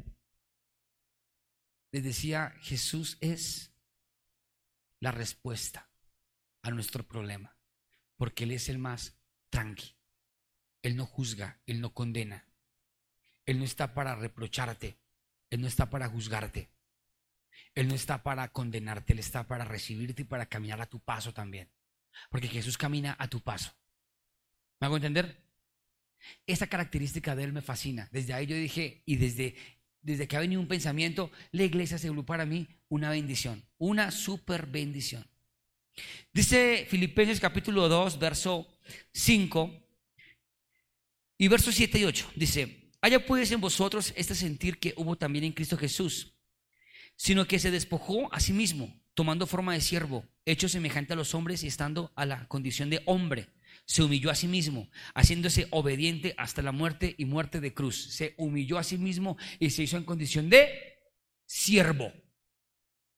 [1.91, 3.73] Les decía, Jesús es
[4.99, 5.90] la respuesta
[6.61, 7.57] a nuestro problema.
[8.17, 9.17] Porque Él es el más
[9.49, 9.95] tranqui.
[10.81, 12.45] Él no juzga, Él no condena.
[13.45, 14.97] Él no está para reprocharte,
[15.49, 16.69] Él no está para juzgarte,
[17.73, 21.33] Él no está para condenarte, Él está para recibirte y para caminar a tu paso
[21.33, 21.69] también.
[22.29, 23.73] Porque Jesús camina a tu paso.
[24.79, 25.43] ¿Me hago entender?
[26.45, 28.09] Esa característica de Él me fascina.
[28.11, 29.55] Desde ahí yo dije, y desde,
[30.01, 34.11] desde que ha venido un pensamiento, la iglesia se volvió para mí una bendición, una
[34.11, 35.30] super bendición.
[36.33, 38.67] Dice Filipenses capítulo 2, verso
[39.13, 39.71] 5
[41.37, 42.31] y verso 7 y 8.
[42.35, 46.35] Dice, Haya pues en vosotros este sentir que hubo también en Cristo Jesús,
[47.15, 51.33] sino que se despojó a sí mismo, tomando forma de siervo, hecho semejante a los
[51.33, 53.49] hombres y estando a la condición de hombre.
[53.85, 58.13] Se humilló a sí mismo, haciéndose obediente hasta la muerte y muerte de cruz.
[58.13, 60.99] Se humilló a sí mismo y se hizo en condición de
[61.47, 62.13] siervo.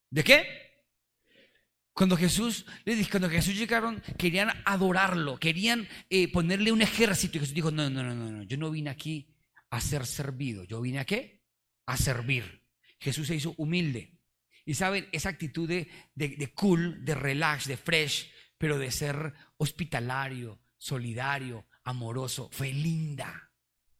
[0.09, 0.62] ¿De qué?
[1.93, 2.65] Cuando Jesús,
[3.11, 7.37] cuando Jesús llegaron, querían adorarlo, querían eh, ponerle un ejército.
[7.37, 9.29] Y Jesús dijo, no, no, no, no, no, yo no vine aquí
[9.69, 10.63] a ser servido.
[10.63, 11.43] Yo vine a qué?
[11.85, 12.63] A servir.
[12.99, 14.19] Jesús se hizo humilde.
[14.65, 20.61] Y saben, esa actitud de, de, cool, de relax, de fresh, pero de ser hospitalario,
[20.77, 23.51] solidario, amoroso, fue linda.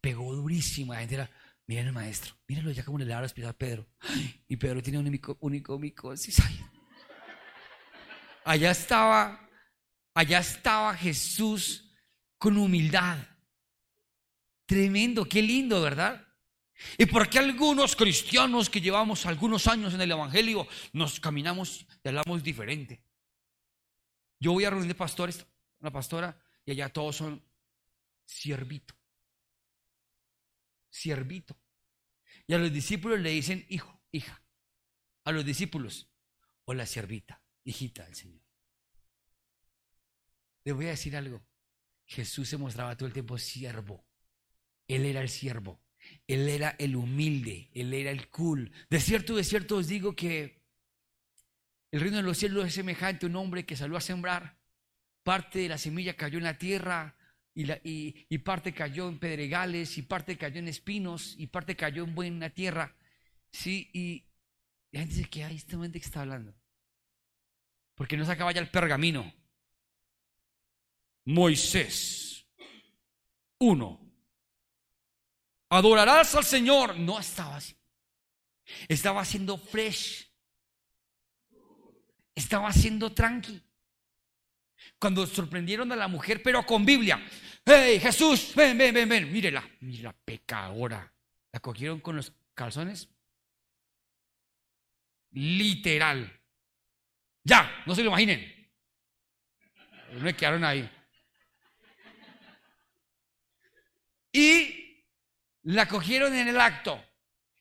[0.02, 0.94] Pegó durísimo.
[0.94, 1.32] La gente era,
[1.68, 3.88] miren el maestro, mírenlo ya como le da a Pedro.
[4.48, 6.42] Y Pedro tiene un único, único micosis.
[8.46, 9.50] Allá estaba,
[10.14, 11.92] allá estaba Jesús
[12.38, 13.18] con humildad
[14.66, 16.26] Tremendo, qué lindo, ¿verdad?
[16.98, 22.08] ¿Y por qué algunos cristianos que llevamos algunos años en el Evangelio nos caminamos y
[22.08, 23.04] hablamos diferente?
[24.40, 25.46] Yo voy a reunir de pastores,
[25.80, 27.46] una pastora, y allá todos son
[28.26, 28.96] siervito.
[30.90, 31.56] Siervito.
[32.48, 34.42] Y a los discípulos le dicen hijo, hija.
[35.26, 36.10] A los discípulos,
[36.66, 38.42] o la siervita, hijita del Señor.
[40.66, 41.46] Le voy a decir algo.
[42.06, 44.06] Jesús se mostraba todo el tiempo siervo.
[44.88, 45.82] Él era el siervo,
[46.28, 48.72] Él era el humilde, Él era el cool.
[48.90, 50.62] De cierto, de cierto os digo que
[51.92, 54.58] el reino de los cielos es semejante a un hombre que salió a sembrar.
[55.24, 57.16] Parte de la semilla cayó en la tierra
[57.56, 62.50] y, parte cayó en pedregales y parte cayó en espinos y parte cayó en buena
[62.50, 62.96] tierra.
[63.52, 64.26] Sí, y
[64.92, 66.54] la gente dice que hay este que está hablando.
[67.96, 69.32] Porque no se acaba ya el pergamino.
[71.26, 72.46] Moisés,
[73.60, 74.00] uno,
[75.70, 76.98] adorarás al Señor.
[76.98, 77.76] No estaba así.
[78.88, 80.30] Estaba haciendo fresh.
[82.36, 83.62] Estaba haciendo tranqui.
[85.00, 87.26] Cuando sorprendieron a la mujer, pero con Biblia.
[87.66, 88.54] ¡Hey, Jesús!
[88.56, 89.32] Ven, ven, ven, ven.
[89.32, 89.64] Mírela.
[89.82, 91.14] Mira, pecadora.
[91.52, 93.10] La cogieron con los calzones
[95.34, 96.43] Literal.
[97.44, 98.54] Ya, no se lo imaginen.
[100.14, 100.90] No me quedaron ahí.
[104.32, 105.06] Y
[105.64, 107.04] la cogieron en el acto.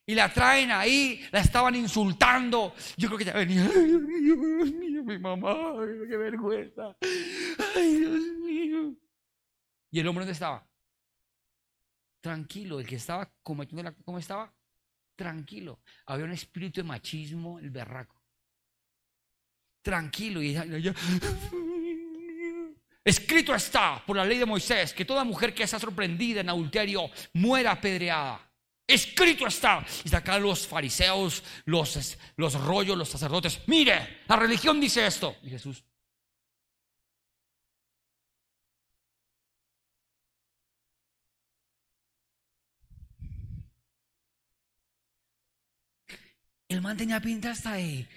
[0.04, 2.74] Y la traen ahí, la estaban insultando.
[2.96, 3.64] Yo creo que ya venía.
[3.64, 5.54] Ay, Dios mío, Dios mío, mi mamá,
[6.08, 6.96] qué vergüenza.
[7.76, 8.94] Ay, Dios mío.
[9.90, 10.66] ¿Y el hombre dónde estaba?
[12.20, 14.52] Tranquilo, el que estaba cometiendo el acto, ¿cómo estaba?
[15.16, 15.82] Tranquilo.
[16.06, 18.21] Había un espíritu de machismo, el berraco.
[19.82, 20.40] Tranquilo.
[20.42, 20.94] Y ella,
[23.04, 27.10] Escrito está por la ley de Moisés que toda mujer que sea sorprendida en adulterio
[27.32, 28.48] muera apedreada.
[28.86, 29.84] Escrito está.
[30.04, 33.60] Y sacan los fariseos, los, los rollos, los sacerdotes.
[33.66, 35.36] Mire, la religión dice esto.
[35.42, 35.84] Y Jesús.
[46.68, 48.08] El man tenía pinta hasta de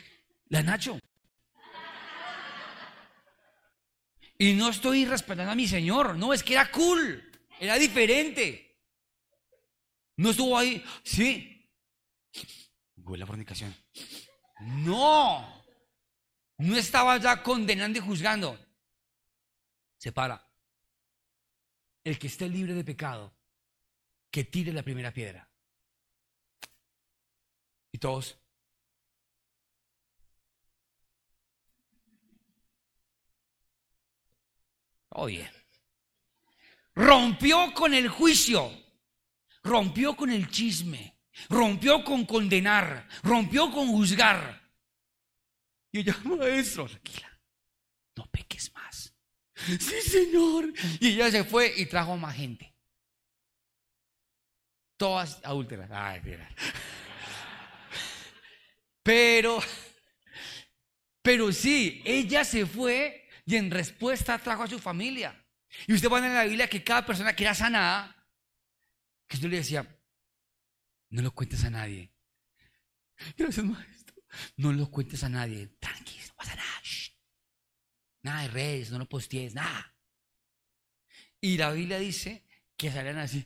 [0.47, 0.99] la Nacho.
[4.37, 8.77] Y no estoy respetando a mi Señor, no, es que era cool, era diferente.
[10.17, 11.69] No estuvo ahí, sí.
[12.97, 13.75] Huele la fornicación.
[14.59, 15.63] No,
[16.57, 18.59] no estaba ya condenando y juzgando.
[19.97, 20.45] Se para.
[22.03, 23.35] El que esté libre de pecado,
[24.29, 25.49] que tire la primera piedra.
[27.91, 28.37] Y todos.
[35.17, 35.49] Oye,
[36.93, 38.69] rompió con el juicio,
[39.63, 44.61] rompió con el chisme, rompió con condenar, rompió con juzgar.
[45.93, 47.39] Y ella, maestro, tranquila,
[48.17, 49.13] no peques más.
[49.55, 50.73] Sí, señor.
[50.99, 52.75] Y ella se fue y trajo más gente.
[54.97, 55.89] Todas adúlteras.
[55.91, 56.49] Ay, mira.
[59.01, 59.61] Pero,
[61.21, 65.45] pero sí, ella se fue y en respuesta trajo a su familia.
[65.87, 68.15] Y usted va a ver en la Biblia que cada persona que era sanada,
[69.27, 69.99] que le decía,
[71.09, 72.11] no lo cuentes a nadie.
[73.37, 74.15] Gracias, maestro.
[74.57, 75.67] No lo cuentes a nadie.
[75.79, 76.81] Tranquilo, no pasa nada.
[78.21, 79.95] Nada de redes, no lo postees, nada.
[81.39, 82.43] Y la Biblia dice
[82.75, 83.45] que salían así.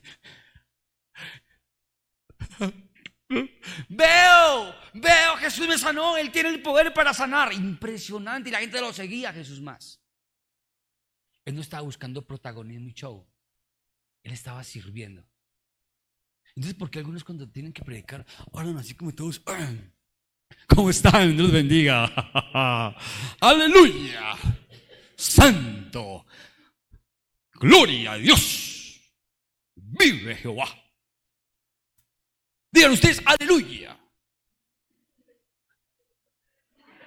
[3.88, 7.52] Veo, veo, Jesús me sanó, Él tiene el poder para sanar.
[7.52, 10.00] Impresionante, y la gente lo seguía, Jesús más.
[11.44, 13.26] Él no estaba buscando protagonismo y show,
[14.22, 15.24] Él estaba sirviendo.
[16.56, 19.40] Entonces, ¿por qué algunos cuando tienen que predicar, hablan así como todos?
[20.66, 21.36] ¿Cómo están?
[21.36, 22.04] Dios bendiga.
[23.40, 24.34] Aleluya.
[25.16, 26.26] Santo.
[27.52, 29.00] Gloria a Dios.
[29.76, 30.66] Vive Jehová.
[32.72, 33.98] Digan ustedes, aleluya.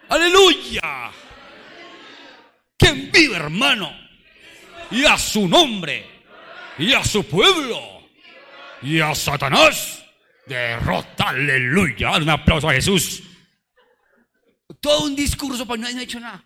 [0.10, 1.12] Aleluya.
[2.78, 3.92] ¿Quién vive, hermano?
[4.92, 6.06] Y a su nombre.
[6.78, 7.80] Y a su pueblo.
[8.82, 10.04] Y a Satanás.
[10.46, 12.18] Derrota, aleluya.
[12.18, 13.24] Un aplauso a Jesús.
[14.82, 16.46] Todo un discurso, pero no ha hecho nada.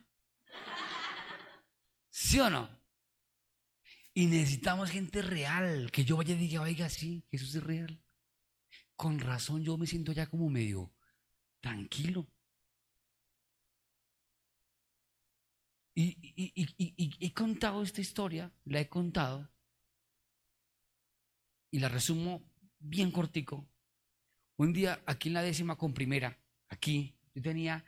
[2.10, 2.70] ¿Sí o no?
[4.14, 5.90] Y necesitamos gente real.
[5.92, 8.00] Que yo vaya y diga, oiga, sí, Jesús es real
[8.98, 10.92] con razón yo me siento ya como medio
[11.62, 12.28] tranquilo.
[15.96, 16.16] Y,
[17.20, 19.50] he contado esta historia, la he contado,
[21.72, 22.44] y la resumo
[22.80, 23.68] bien cortico.
[24.58, 26.38] Un día aquí en la décima con primera,
[26.70, 27.84] aquí, yo tenía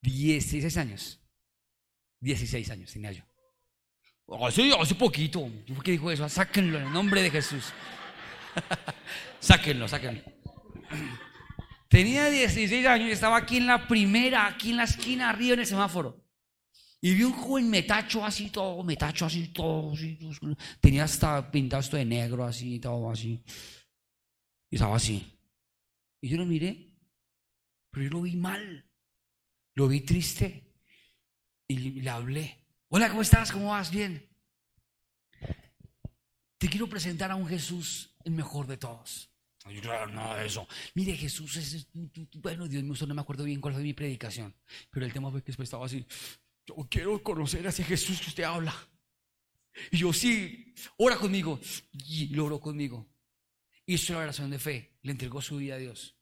[0.00, 1.20] 16 años.
[2.20, 3.24] 16 años tenía yo.
[4.46, 5.46] Hace, hace poquito.
[5.74, 6.26] ¿Por qué dijo eso?
[6.28, 7.72] Sáquenlo en el nombre de Jesús.
[9.42, 10.22] sáquenlo, sáquenlo.
[11.88, 15.60] Tenía 16 años y estaba aquí en la primera, aquí en la esquina arriba en
[15.60, 16.24] el semáforo.
[17.02, 20.18] Y vi un joven metacho así, todo, metacho así, todo, así,
[20.80, 23.42] tenía hasta pintado de negro, así, todo así.
[24.70, 25.38] Y estaba así.
[26.20, 26.94] Y yo lo miré,
[27.90, 28.88] pero yo lo vi mal.
[29.74, 30.72] Lo vi triste.
[31.66, 32.68] Y le hablé.
[32.88, 33.50] Hola, ¿cómo estás?
[33.50, 33.90] ¿Cómo vas?
[33.90, 34.28] Bien.
[36.58, 39.31] Te quiero presentar a un Jesús el mejor de todos.
[39.64, 40.66] Ay, claro, de eso.
[40.94, 41.88] Mire, Jesús es,
[42.34, 44.54] bueno, Dios mío, no me acuerdo bien cuál fue mi predicación,
[44.90, 46.04] pero el tema fue que después estaba así,
[46.66, 48.74] yo quiero conocer a ese Jesús que usted habla.
[49.90, 51.60] Y yo, sí, ora conmigo.
[51.92, 53.08] Y lo oró conmigo.
[53.86, 56.16] Hizo la oración de fe, le entregó su vida a Dios.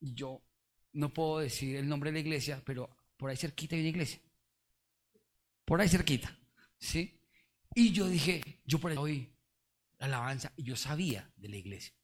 [0.00, 0.42] Y yo
[0.92, 4.20] no puedo decir el nombre de la iglesia, pero por ahí cerquita hay una iglesia.
[5.64, 6.38] Por ahí cerquita,
[6.78, 7.20] ¿sí?
[7.74, 9.32] Y yo dije, yo por ahí oí
[9.98, 11.97] alabanza y yo sabía de la iglesia.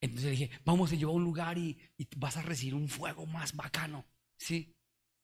[0.00, 1.78] Entonces le dije, vamos a llevar a un lugar y,
[2.16, 4.06] vas a recibir un fuego más bacano.
[4.36, 4.76] ¿Sí?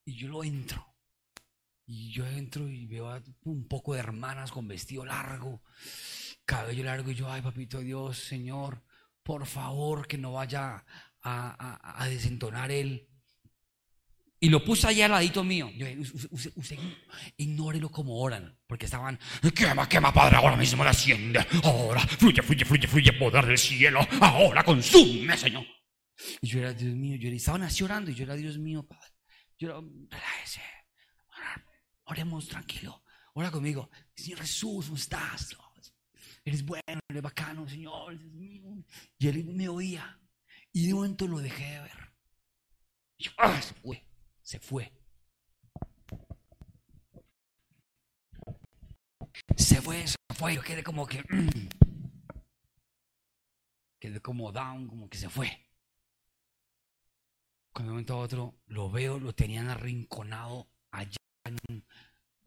[0.05, 0.87] Y yo lo entro.
[1.85, 5.63] Y yo entro y veo a un poco de hermanas con vestido largo,
[6.45, 7.11] cabello largo.
[7.11, 8.83] Y yo, ay, papito Dios, Señor,
[9.23, 10.85] por favor, que no vaya a,
[11.23, 13.12] a, a desentonar él.
[14.43, 15.71] Y lo puse allá al ladito mío.
[15.77, 15.87] Yo,
[16.31, 16.77] usted, usted,
[17.37, 18.59] ignórelo como oran.
[18.67, 19.17] Porque estaban,
[19.55, 21.47] quema, quema, Padre, ahora mismo la asciende.
[21.63, 24.01] Ahora, fluye, fluye, fluye, fluye, poder del cielo.
[24.21, 25.65] Ahora, consume, Señor.
[26.41, 28.11] Y yo era, Dios mío, yo era, estaban así orando.
[28.11, 29.13] Y yo era, Dios mío, Padre.
[29.61, 29.81] Yo era,
[30.11, 30.61] relájese.
[32.07, 33.05] Oremos tranquilo.
[33.35, 33.91] Ora conmigo.
[34.13, 35.57] Señor Jesús, ¿cómo estás?
[36.45, 38.19] Eres bueno, eres bacano, Señor.
[39.19, 40.19] Y él me oía.
[40.73, 42.13] Y de momento lo dejé de ver.
[43.19, 43.63] Y yo, ¡ah!
[43.63, 44.05] Se fue.
[44.53, 44.93] Se fue.
[49.57, 50.57] Se fue, se fue.
[50.57, 51.25] Yo quedé como que.
[53.99, 55.71] Quedé como down, como que se fue.
[57.73, 61.17] Cuando de momento a otro lo veo, lo tenían arrinconado allá.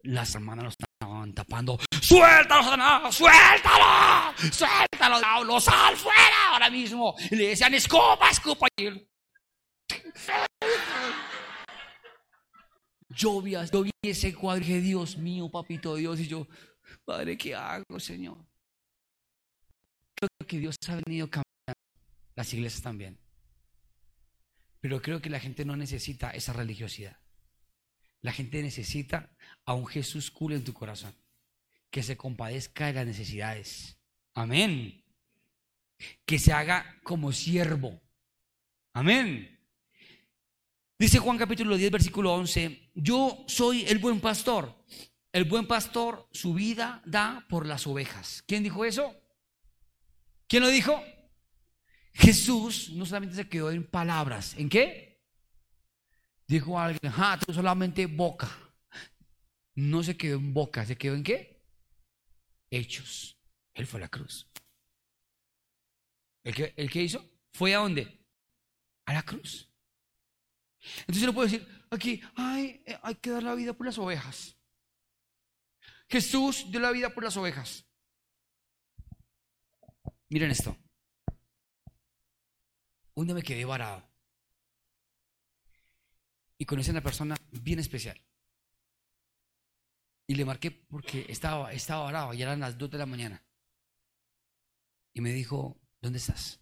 [0.02, 1.76] Las hermanas lo estaban tapando.
[2.00, 3.16] ¡Suéltalo, Satanás!
[3.16, 4.32] ¡Suéltalo!
[4.52, 5.58] ¡Suéltalo, diablo!
[5.58, 7.16] ¡Sal fuera ahora mismo!
[7.32, 8.68] Y le decían, escopa, escopa.
[8.76, 9.08] Y.
[13.16, 16.20] Yo vi, yo vi ese cuadro y dije, Dios mío, papito Dios.
[16.20, 16.46] Y yo,
[17.04, 18.36] Padre, ¿qué hago, Señor?
[20.14, 21.80] Creo que Dios ha venido cambiando
[22.34, 23.18] las iglesias también.
[24.80, 27.18] Pero creo que la gente no necesita esa religiosidad.
[28.20, 29.30] La gente necesita
[29.64, 31.14] a un Jesús cool en tu corazón,
[31.90, 33.98] que se compadezca de las necesidades.
[34.34, 35.04] Amén.
[36.26, 38.00] Que se haga como siervo.
[38.92, 39.55] Amén.
[40.98, 44.74] Dice Juan capítulo 10, versículo 11, yo soy el buen pastor.
[45.30, 48.42] El buen pastor su vida da por las ovejas.
[48.46, 49.14] ¿Quién dijo eso?
[50.48, 51.02] ¿Quién lo dijo?
[52.14, 55.22] Jesús no solamente se quedó en palabras, ¿en qué?
[56.48, 58.50] Dijo alguien, ah, solamente boca.
[59.74, 61.62] No se quedó en boca, se quedó en qué?
[62.70, 63.38] Hechos.
[63.74, 64.48] Él fue a la cruz.
[66.42, 67.22] ¿El que, ¿El que hizo?
[67.52, 68.24] ¿Fue a dónde?
[69.04, 69.68] A la cruz.
[71.00, 74.56] Entonces no puedo decir, aquí, ay, eh, hay que dar la vida por las ovejas.
[76.08, 77.84] Jesús dio la vida por las ovejas.
[80.28, 80.76] Miren esto.
[83.14, 84.08] Un día me quedé varado.
[86.58, 88.20] Y conocí a una persona bien especial.
[90.26, 93.44] Y le marqué porque estaba, estaba varado, ya eran las 2 de la mañana.
[95.12, 96.60] Y me dijo, ¿dónde estás?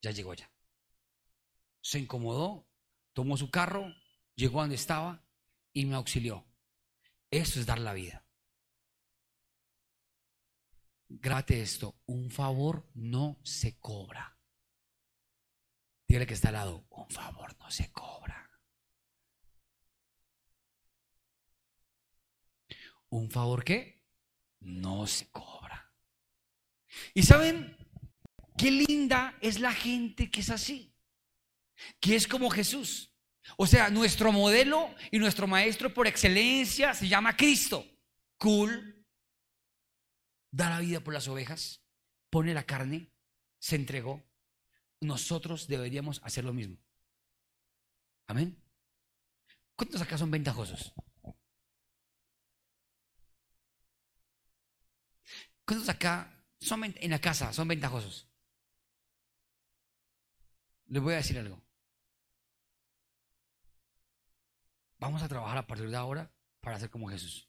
[0.00, 0.50] Ya llegó ya.
[1.80, 2.66] Se incomodó,
[3.12, 3.94] tomó su carro,
[4.34, 5.24] llegó donde estaba
[5.72, 6.46] y me auxilió.
[7.30, 8.26] Eso es dar la vida.
[11.08, 14.38] Grábate esto, un favor no se cobra.
[16.08, 18.50] Dígale que está al lado, un favor no se cobra.
[23.08, 24.02] ¿Un favor qué?
[24.60, 25.94] No se cobra.
[27.12, 27.76] ¿Y saben
[28.56, 30.91] qué linda es la gente que es así?
[32.00, 33.12] Que es como Jesús.
[33.56, 37.84] O sea, nuestro modelo y nuestro maestro por excelencia se llama Cristo.
[38.38, 39.04] Cool.
[40.50, 41.82] Da la vida por las ovejas.
[42.30, 43.10] Pone la carne.
[43.58, 44.22] Se entregó
[45.02, 46.78] nosotros deberíamos hacer lo mismo.
[48.26, 48.56] Amén.
[49.74, 50.92] ¿Cuántos acá son ventajosos?
[55.64, 58.28] ¿Cuántos acá son en la casa son ventajosos?
[60.86, 61.60] Les voy a decir algo.
[65.02, 66.30] Vamos a trabajar a partir de ahora
[66.60, 67.48] para ser como Jesús.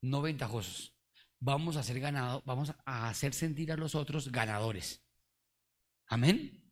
[0.00, 0.94] No ventajosos.
[1.38, 5.02] Vamos a ser ganados, vamos a hacer sentir a los otros ganadores.
[6.06, 6.64] Amén.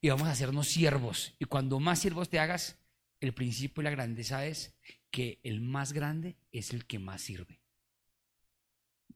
[0.00, 1.34] Y vamos a hacernos siervos.
[1.40, 2.78] Y cuando más siervos te hagas,
[3.18, 4.76] el principio y la grandeza es
[5.10, 7.60] que el más grande es el que más sirve.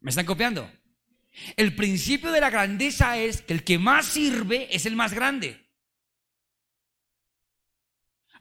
[0.00, 0.68] ¿Me están copiando?
[1.56, 5.61] El principio de la grandeza es que el que más sirve es el más grande.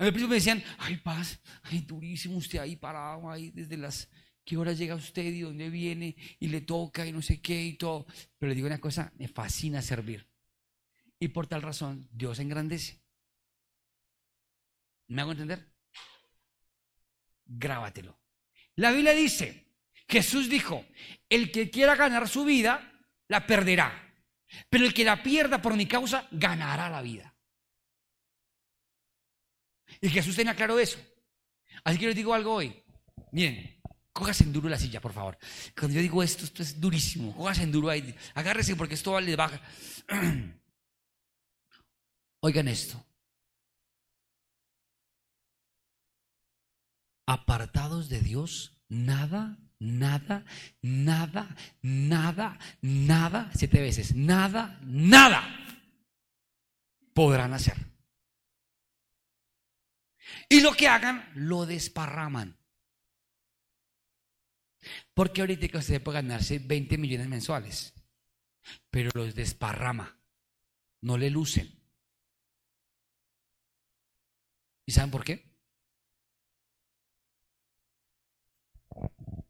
[0.02, 4.10] A principio me decían, ay, paz, ay, durísimo usted ahí parado, ahí desde las,
[4.43, 6.16] ¿qué hora llega usted y dónde viene?
[6.39, 8.08] Y le toca y no sé qué y todo.
[8.39, 10.28] Pero le digo una cosa, me fascina servir.
[11.20, 12.99] Y por tal razón Dios engrandece.
[15.10, 15.72] ¿Me hago entender?
[17.45, 18.20] Grábatelo.
[18.78, 19.68] La Biblia dice,
[20.08, 20.84] Jesús dijo,
[21.30, 22.91] el que quiera ganar su vida,
[23.28, 24.16] la perderá.
[24.68, 27.30] Pero el que la pierda por mi causa, ganará la vida.
[30.02, 30.97] Y Jesús tenía claro eso.
[31.84, 32.76] Así que les digo algo hoy.
[33.32, 33.80] Miren,
[34.12, 35.38] cógase en duro la silla, por favor.
[35.78, 37.36] Cuando yo digo esto, esto es durísimo.
[37.36, 38.14] Cógase en duro ahí.
[38.34, 39.62] Agárrese porque esto les baja.
[42.41, 43.06] Oigan esto.
[47.28, 50.43] Apartados de Dios, nada, nada,
[50.82, 55.62] nada, nada, nada, siete veces, nada, nada
[57.14, 57.90] podrán hacer.
[60.49, 62.57] Y lo que hagan, lo desparraman.
[65.13, 67.93] Porque ahorita usted puede ganarse 20 millones mensuales,
[68.89, 70.19] pero los desparrama,
[71.01, 71.72] no le lucen.
[74.86, 75.51] ¿Y saben por qué?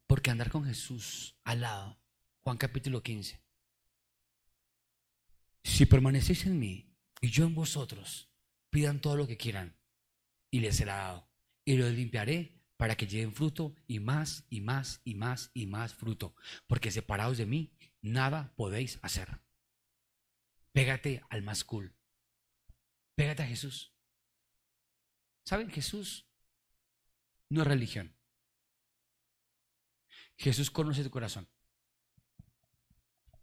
[0.06, 1.98] Porque andar con Jesús al lado,
[2.40, 3.40] Juan capítulo 15.
[5.64, 8.28] Si permanecéis en mí y yo en vosotros,
[8.68, 9.81] pidan todo lo que quieran
[10.52, 11.28] y les será dado.
[11.64, 15.94] Y los limpiaré para que lleven fruto y más y más y más y más
[15.94, 16.36] fruto.
[16.68, 17.72] Porque separados de mí,
[18.02, 19.40] nada podéis hacer.
[20.72, 21.96] Pégate al más cool.
[23.16, 23.92] Pégate a Jesús.
[25.44, 25.70] ¿Saben?
[25.70, 26.28] Jesús
[27.48, 28.14] no es religión.
[30.36, 31.48] Jesús conoce tu corazón.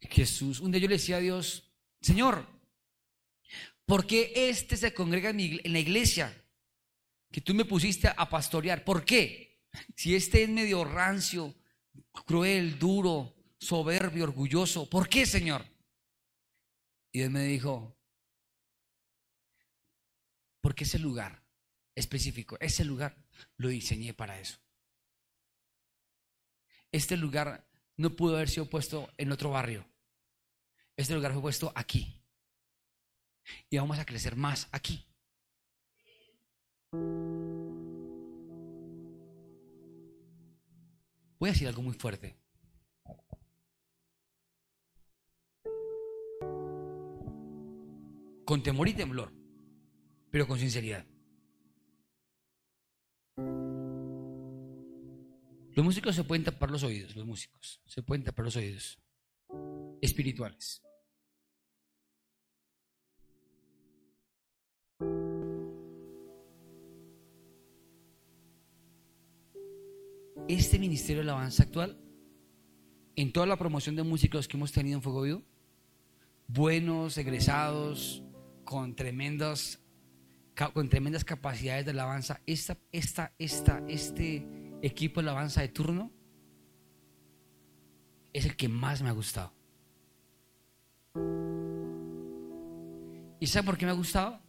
[0.01, 2.47] Jesús, un día yo le decía a Dios, Señor,
[3.85, 6.33] ¿por qué este se congrega en la iglesia
[7.31, 8.83] que tú me pusiste a pastorear?
[8.83, 9.63] ¿Por qué?
[9.95, 11.55] Si este es medio rancio,
[12.25, 15.65] cruel, duro, soberbio, orgulloso, ¿por qué, Señor?
[17.11, 17.97] Y Él me dijo,
[20.61, 21.43] porque ese lugar
[21.95, 23.17] específico, ese lugar
[23.57, 24.59] lo diseñé para eso.
[26.91, 27.67] Este lugar
[27.97, 29.87] no pudo haber sido puesto en otro barrio.
[30.95, 32.21] Este lugar fue puesto aquí.
[33.69, 35.08] Y vamos a crecer más aquí.
[36.91, 37.01] Voy
[41.41, 42.35] a decir algo muy fuerte.
[48.45, 49.31] Con temor y temblor,
[50.31, 51.05] pero con sinceridad.
[55.75, 58.99] Los músicos se pueden tapar los oídos, los músicos se pueden tapar los oídos
[60.01, 60.81] espirituales.
[70.49, 71.95] Este ministerio de alabanza actual,
[73.15, 75.43] en toda la promoción de músicos que hemos tenido en Fuego Vivo,
[76.47, 78.23] buenos, egresados,
[78.63, 79.79] con tremendas,
[80.73, 84.43] con tremendas capacidades de alabanza, esta, esta, esta, este
[84.81, 86.11] equipo de alabanza de turno
[88.33, 89.53] es el que más me ha gustado.
[93.39, 94.41] ¿Y sabe por qué me ha gustado?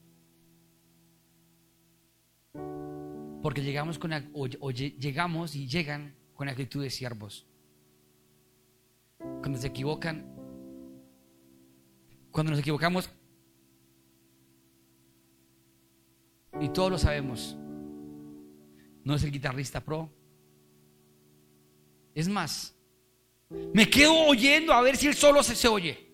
[3.43, 4.11] Porque llegamos con
[4.72, 7.47] llegamos y llegan con actitud de siervos.
[9.18, 10.26] Cuando se equivocan,
[12.30, 13.11] cuando nos equivocamos,
[16.61, 17.57] y todos lo sabemos,
[19.05, 20.11] no es el guitarrista pro,
[22.14, 22.76] es más,
[23.72, 26.09] me quedo oyendo a ver si el solo se, se oye.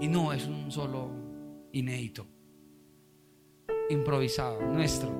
[0.00, 1.10] Y no, es un solo
[1.72, 2.26] inédito,
[3.90, 5.10] improvisado, nuestro.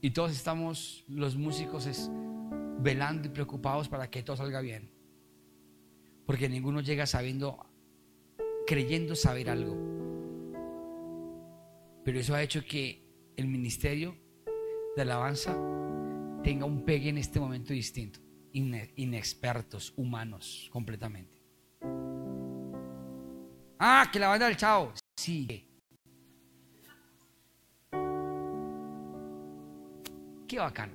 [0.00, 2.10] Y todos estamos, los músicos, es,
[2.80, 4.90] velando y preocupados para que todo salga bien.
[6.26, 7.66] Porque ninguno llega sabiendo,
[8.66, 9.76] creyendo saber algo.
[12.04, 13.04] Pero eso ha hecho que
[13.36, 14.16] el ministerio
[14.96, 15.56] de alabanza
[16.42, 18.20] tenga un pegue en este momento distinto.
[18.52, 21.42] inexpertos, humanos, completamente.
[23.78, 24.92] Ah, que la banda del chao.
[25.18, 25.66] Sí.
[30.46, 30.94] Qué bacano.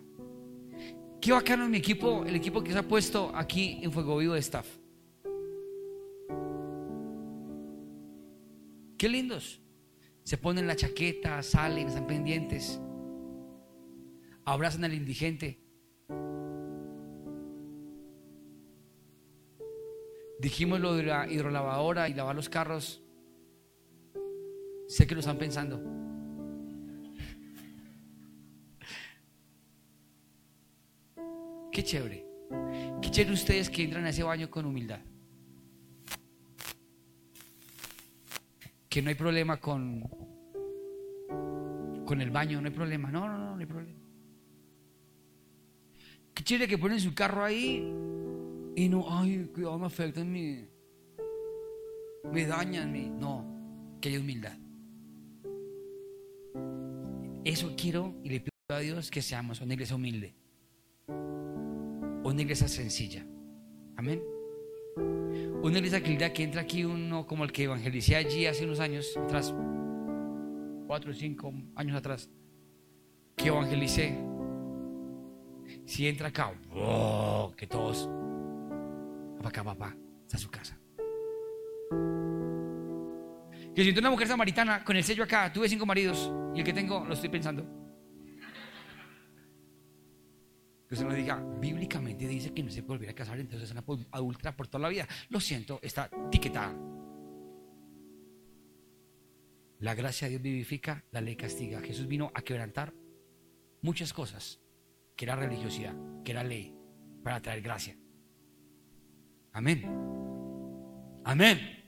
[1.20, 4.40] Qué bacano mi equipo, el equipo que se ha puesto aquí en Fuego Vivo de
[4.40, 4.68] Staff.
[8.98, 9.60] Qué lindos.
[10.24, 12.80] Se ponen la chaqueta, salen, están pendientes
[14.46, 15.60] abrazan al indigente.
[20.40, 23.03] Dijimos lo de la hidrolavadora y lavar los carros.
[24.88, 25.82] Sé que lo están pensando.
[31.72, 32.26] Qué chévere.
[33.02, 35.00] Qué chévere ustedes que entran a ese baño con humildad.
[38.88, 40.04] Que no hay problema con,
[42.06, 43.10] con el baño, no hay problema.
[43.10, 44.00] No, no, no, no hay problema.
[46.36, 47.78] Qué chévere que ponen su carro ahí
[48.76, 50.68] y no, ay, cuidado, me afectan mi.
[52.32, 53.10] Me dañan mi.
[53.10, 54.63] No, que hay humildad.
[57.46, 60.34] Eso quiero y le pido a Dios que seamos una iglesia humilde.
[61.08, 63.26] Una iglesia sencilla.
[63.98, 64.24] Amén.
[65.62, 69.18] Una iglesia que que entra aquí uno como el que evangelicé allí hace unos años
[69.18, 69.54] atrás,
[70.88, 72.30] cuatro o cinco años atrás,
[73.36, 74.18] que evangelicé.
[75.86, 76.54] Si entra acá,
[77.58, 78.10] que todos,
[79.38, 80.80] papá, acá, papá, está su casa.
[83.76, 86.74] Que si una mujer samaritana con el sello acá, tuve cinco maridos y el que
[86.74, 87.64] tengo lo estoy pensando.
[90.88, 93.76] Que usted no diga, bíblicamente dice que no se puede volver a casar, entonces es
[93.76, 95.08] una adulta por toda la vida.
[95.30, 96.78] Lo siento, está etiquetada.
[99.80, 101.82] La gracia de Dios vivifica, la ley castiga.
[101.82, 102.94] Jesús vino a quebrantar
[103.82, 104.62] muchas cosas,
[105.16, 106.74] que era religiosidad, que era ley,
[107.24, 107.98] para traer gracia.
[109.52, 109.84] Amén.
[111.26, 111.83] Amén.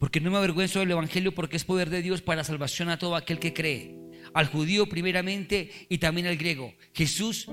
[0.00, 3.14] Porque no me avergüenzo del Evangelio porque es poder de Dios para salvación a todo
[3.14, 3.94] aquel que cree.
[4.32, 6.72] Al judío primeramente y también al griego.
[6.94, 7.46] Jesús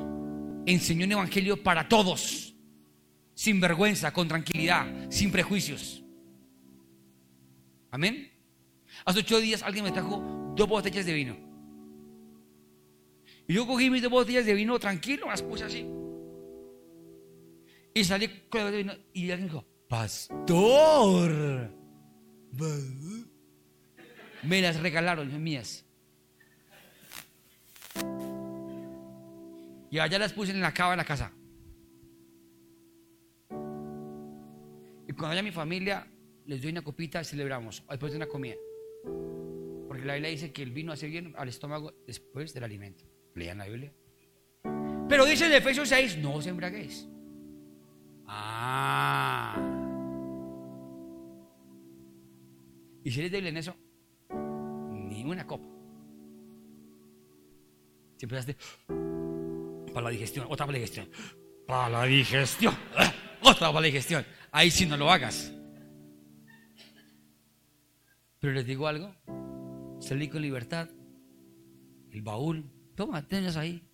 [0.66, 2.56] enseñó un Evangelio para todos.
[3.34, 6.02] Sin vergüenza, con tranquilidad, sin prejuicios.
[7.91, 8.32] Amén.
[9.04, 11.38] Hace ocho días alguien me trajo dos botellas de vino.
[13.45, 15.86] Y yo cogí mis dos botellas de vino tranquilo, las puse así.
[17.93, 21.77] Y salí con la de vino y alguien dijo, pastor.
[24.43, 25.86] Me las regalaron, mías.
[29.89, 31.32] Y allá las puse en la cava de la casa.
[35.08, 36.08] Y cuando haya mi familia,
[36.45, 38.55] les doy una copita celebramos, después de una comida.
[39.88, 43.05] Porque la Biblia dice que el vino hace bien al estómago después del alimento.
[43.36, 43.93] Lean la Biblia.
[45.08, 47.08] Pero dice en Efesios 6, no os embraguéis.
[48.26, 49.77] Ah.
[53.08, 53.74] Y si eres débil en eso,
[54.91, 55.66] ni una copa.
[58.18, 58.58] Si empezaste
[59.93, 61.10] para la digestión, otra para la digestión,
[61.66, 62.74] para la digestión,
[63.43, 65.53] otra para la digestión, ahí sí no lo hagas.
[68.39, 69.16] Pero les digo algo,
[70.01, 70.89] salí con libertad,
[72.12, 73.88] el baúl, toma, tenés ahí.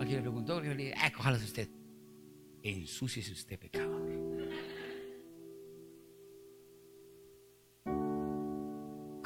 [0.00, 1.68] Aquí me preguntó, le dije, ah, cójalas usted.
[2.62, 3.97] Ensúciese usted, pecador.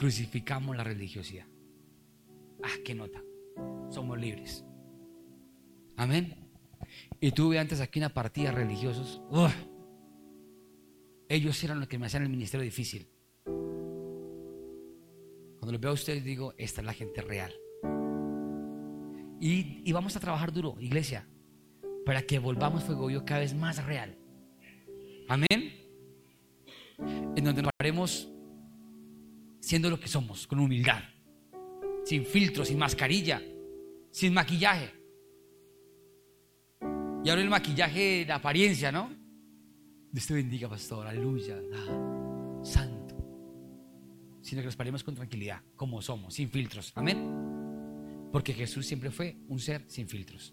[0.03, 1.47] Crucificamos la religiosidad.
[2.61, 3.23] Ah, qué nota.
[3.89, 4.65] Somos libres.
[5.97, 6.51] Amén.
[7.21, 9.23] Y tuve antes aquí una partida de religiosos.
[11.29, 13.07] Ellos eran los que me hacían el ministerio difícil.
[13.45, 14.01] Cuando
[15.71, 17.53] los veo a ustedes digo, esta es la gente real.
[19.41, 21.29] Y, y vamos a trabajar duro, iglesia,
[22.05, 24.19] para que volvamos Fuego Yo cada vez más real.
[25.29, 25.77] Amén.
[27.37, 28.32] En donde nos haremos
[29.63, 31.03] siendo lo que somos, con humildad,
[32.05, 33.41] sin filtro, sin mascarilla,
[34.11, 34.93] sin maquillaje.
[37.25, 39.09] Y ahora el maquillaje de apariencia, ¿no?
[40.11, 41.57] Dios te bendiga, pastor, aleluya,
[42.65, 43.17] santo.
[44.43, 46.91] Sino que nos paremos con tranquilidad, como somos, sin filtros.
[46.97, 48.29] Amén.
[48.33, 50.53] Porque Jesús siempre fue un ser sin filtros.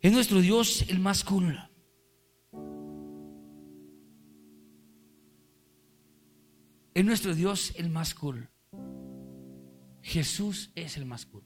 [0.00, 1.67] Es nuestro Dios el más cool.
[6.98, 8.48] Es nuestro Dios el más cool.
[10.02, 11.44] Jesús es el más cool.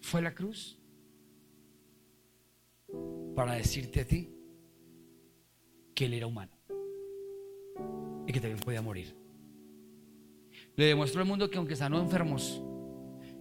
[0.00, 0.80] Fue la cruz
[3.36, 4.32] para decirte a ti
[5.94, 6.52] que Él era humano
[8.26, 9.14] y que también podía morir.
[10.74, 12.62] Le demostró al mundo que aunque sanó enfermos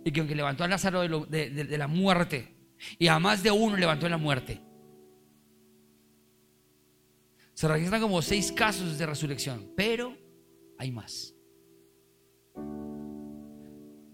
[0.03, 2.57] y que aunque levantó a Lázaro de, de la muerte
[2.99, 4.66] y a más de uno levantó en la muerte,
[7.57, 10.15] se registran como seis casos de resurrección, pero
[10.77, 11.33] hay más.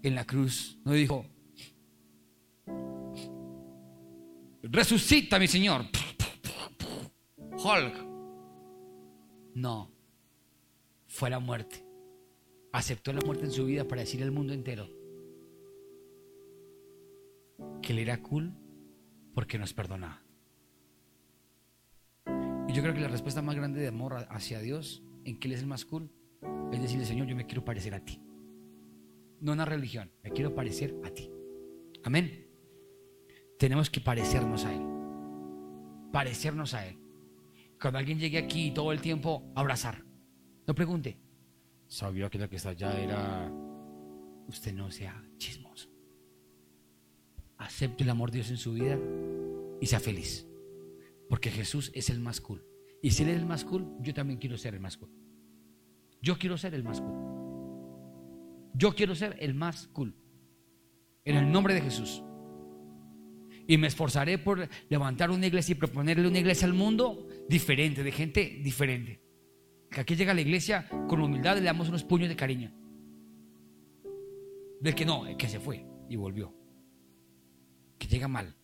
[0.02, 1.26] En la cruz no dijo,
[4.62, 5.82] resucita mi Señor.
[7.52, 8.06] Hulk.
[9.56, 9.92] No,
[11.06, 11.84] fue la muerte.
[12.72, 14.88] Aceptó la muerte en su vida para decir al mundo entero
[17.82, 18.54] que él era cool
[19.34, 20.23] porque nos perdonaba
[22.74, 25.60] yo creo que la respuesta más grande de amor hacia Dios, en que Él es
[25.60, 26.10] el más cool,
[26.72, 28.20] es decirle, Señor, yo me quiero parecer a ti.
[29.40, 31.30] No una religión, me quiero parecer a ti.
[32.02, 32.48] Amén.
[33.60, 34.82] Tenemos que parecernos a Él.
[36.12, 36.98] Parecernos a Él.
[37.80, 40.04] Cuando alguien llegue aquí todo el tiempo, abrazar.
[40.66, 41.20] No pregunte.
[41.86, 43.52] Sabía que lo que está allá era...
[44.48, 45.88] Usted no sea chismoso.
[47.56, 48.98] Acepte el amor de Dios en su vida
[49.80, 50.48] y sea feliz.
[51.34, 52.64] Porque Jesús es el más cool.
[53.02, 55.10] Y si Él es el más cool, yo también quiero ser el más cool.
[56.22, 58.70] Yo quiero ser el más cool.
[58.72, 60.14] Yo quiero ser el más cool.
[61.24, 62.22] En el nombre de Jesús.
[63.66, 68.12] Y me esforzaré por levantar una iglesia y proponerle una iglesia al mundo diferente, de
[68.12, 69.20] gente diferente.
[69.90, 72.72] Que aquí llega la iglesia con humildad y le damos unos puños de cariño.
[74.80, 76.54] Del que no, el que se fue y volvió.
[77.98, 78.54] Que llega mal.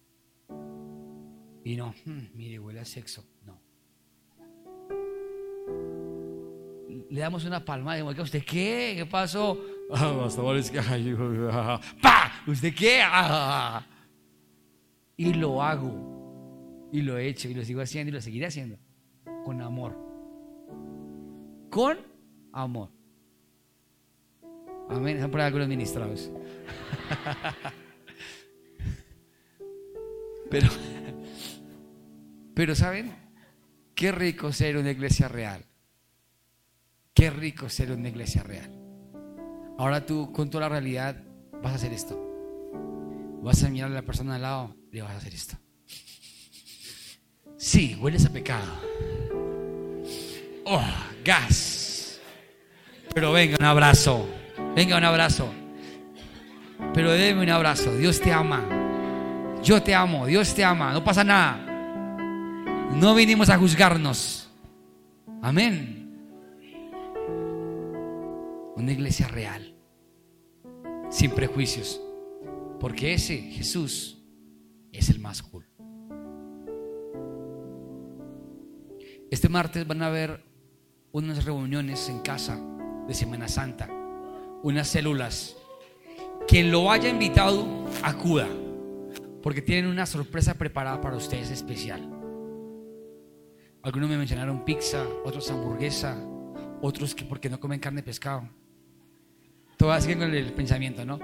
[1.70, 3.24] Y no, hmm, mire, huele a sexo.
[3.46, 3.56] No.
[7.08, 8.22] Le damos una palma de mueca.
[8.22, 8.94] ¿Usted qué?
[8.96, 9.56] ¿Qué pasó?
[9.92, 10.28] Ah,
[12.02, 12.32] ¡Pa!
[12.46, 13.02] ¿Usted qué?
[15.16, 16.88] Y lo hago.
[16.92, 17.48] Y lo he hecho.
[17.48, 18.10] Y lo sigo haciendo.
[18.10, 18.76] Y lo seguiré haciendo.
[19.44, 19.96] Con amor.
[21.70, 21.98] Con
[22.52, 22.90] amor.
[24.88, 25.16] Amén.
[25.16, 26.30] Están por algunos ministrados.
[30.50, 30.68] Pero,
[32.61, 33.11] pero ¿saben?
[33.94, 35.64] Qué rico ser una iglesia real.
[37.14, 38.70] Qué rico ser una iglesia real.
[39.78, 41.16] Ahora tú, con toda la realidad,
[41.62, 42.20] vas a hacer esto.
[43.42, 45.56] Vas a mirar a la persona al lado y le vas a hacer esto.
[47.56, 48.70] Sí, hueles a pecado.
[50.66, 50.84] Oh,
[51.24, 52.20] gas.
[53.14, 54.28] Pero venga, un abrazo.
[54.76, 55.50] Venga, un abrazo.
[56.92, 57.96] Pero déme un abrazo.
[57.96, 58.62] Dios te ama.
[59.62, 60.26] Yo te amo.
[60.26, 60.92] Dios te ama.
[60.92, 61.68] No pasa nada.
[62.95, 64.51] No vinimos a juzgarnos.
[65.43, 66.18] Amén.
[68.76, 69.74] Una iglesia real.
[71.09, 72.01] Sin prejuicios.
[72.78, 74.18] Porque ese Jesús
[74.93, 75.66] es el más cool.
[79.30, 80.45] Este martes van a haber
[81.12, 82.61] unas reuniones en casa
[83.07, 83.88] de Semana Santa.
[84.62, 85.57] Unas células.
[86.49, 88.49] Quien lo haya invitado, acuda.
[89.43, 92.19] Porque tienen una sorpresa preparada para ustedes especial.
[93.82, 96.16] Algunos me mencionaron pizza, otros hamburguesa,
[96.82, 98.48] otros que porque no comen carne y pescado.
[99.76, 101.18] Todas siguen con el pensamiento, ¿no?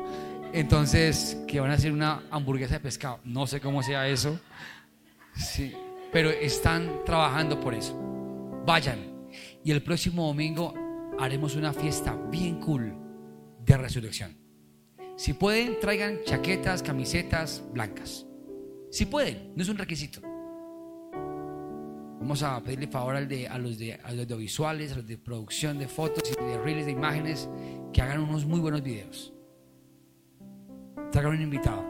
[0.52, 3.20] Entonces, que van a hacer una hamburguesa de pescado.
[3.24, 4.40] No sé cómo sea eso.
[5.34, 5.74] Sí,
[6.10, 7.94] pero están trabajando por eso.
[8.64, 9.28] Vayan.
[9.62, 10.72] Y el próximo domingo
[11.18, 12.94] haremos una fiesta bien cool
[13.64, 14.36] de resurrección.
[15.16, 18.26] Si pueden, traigan chaquetas, camisetas blancas.
[18.90, 20.20] Si pueden, no es un requisito.
[22.18, 25.18] Vamos a pedirle favor al de, a, los de, a los audiovisuales, a los de
[25.18, 27.48] producción de fotos y de reels de imágenes,
[27.92, 29.32] que hagan unos muy buenos videos.
[31.12, 31.84] Traigan un invitado.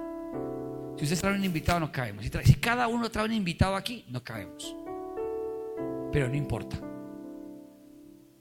[0.96, 2.24] Si ustedes traen un invitado, no caemos.
[2.24, 4.74] Si, cada uno trae un invitado aquí, no caemos.
[6.10, 6.80] Pero no importa.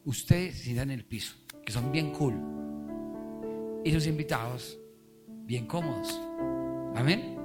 [0.05, 2.35] Ustedes se dan en el piso, que son bien cool
[3.83, 4.79] y sus invitados
[5.27, 6.19] bien cómodos.
[6.95, 7.37] Amén.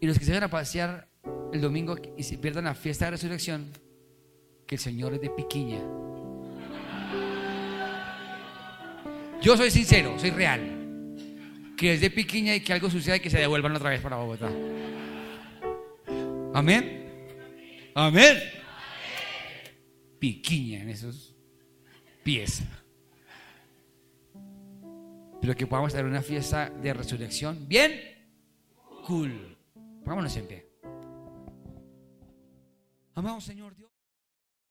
[0.00, 1.13] Y los que se van a pasear
[1.54, 3.70] el domingo y se pierdan la fiesta de resurrección,
[4.66, 5.80] que el Señor es de piquiña.
[9.40, 10.70] Yo soy sincero, soy real.
[11.76, 14.16] Que es de piquiña y que algo suceda y que se devuelvan otra vez para
[14.16, 14.50] Bogotá.
[16.52, 17.08] Amén.
[17.94, 18.38] Amén.
[20.18, 21.34] Piquiña en esos
[22.22, 22.62] pies
[25.44, 28.00] pero que podamos tener una fiesta de resurrección bien
[29.06, 29.58] cool.
[30.06, 30.63] Vámonos en pie.
[33.14, 33.83] Amado Señor Dios.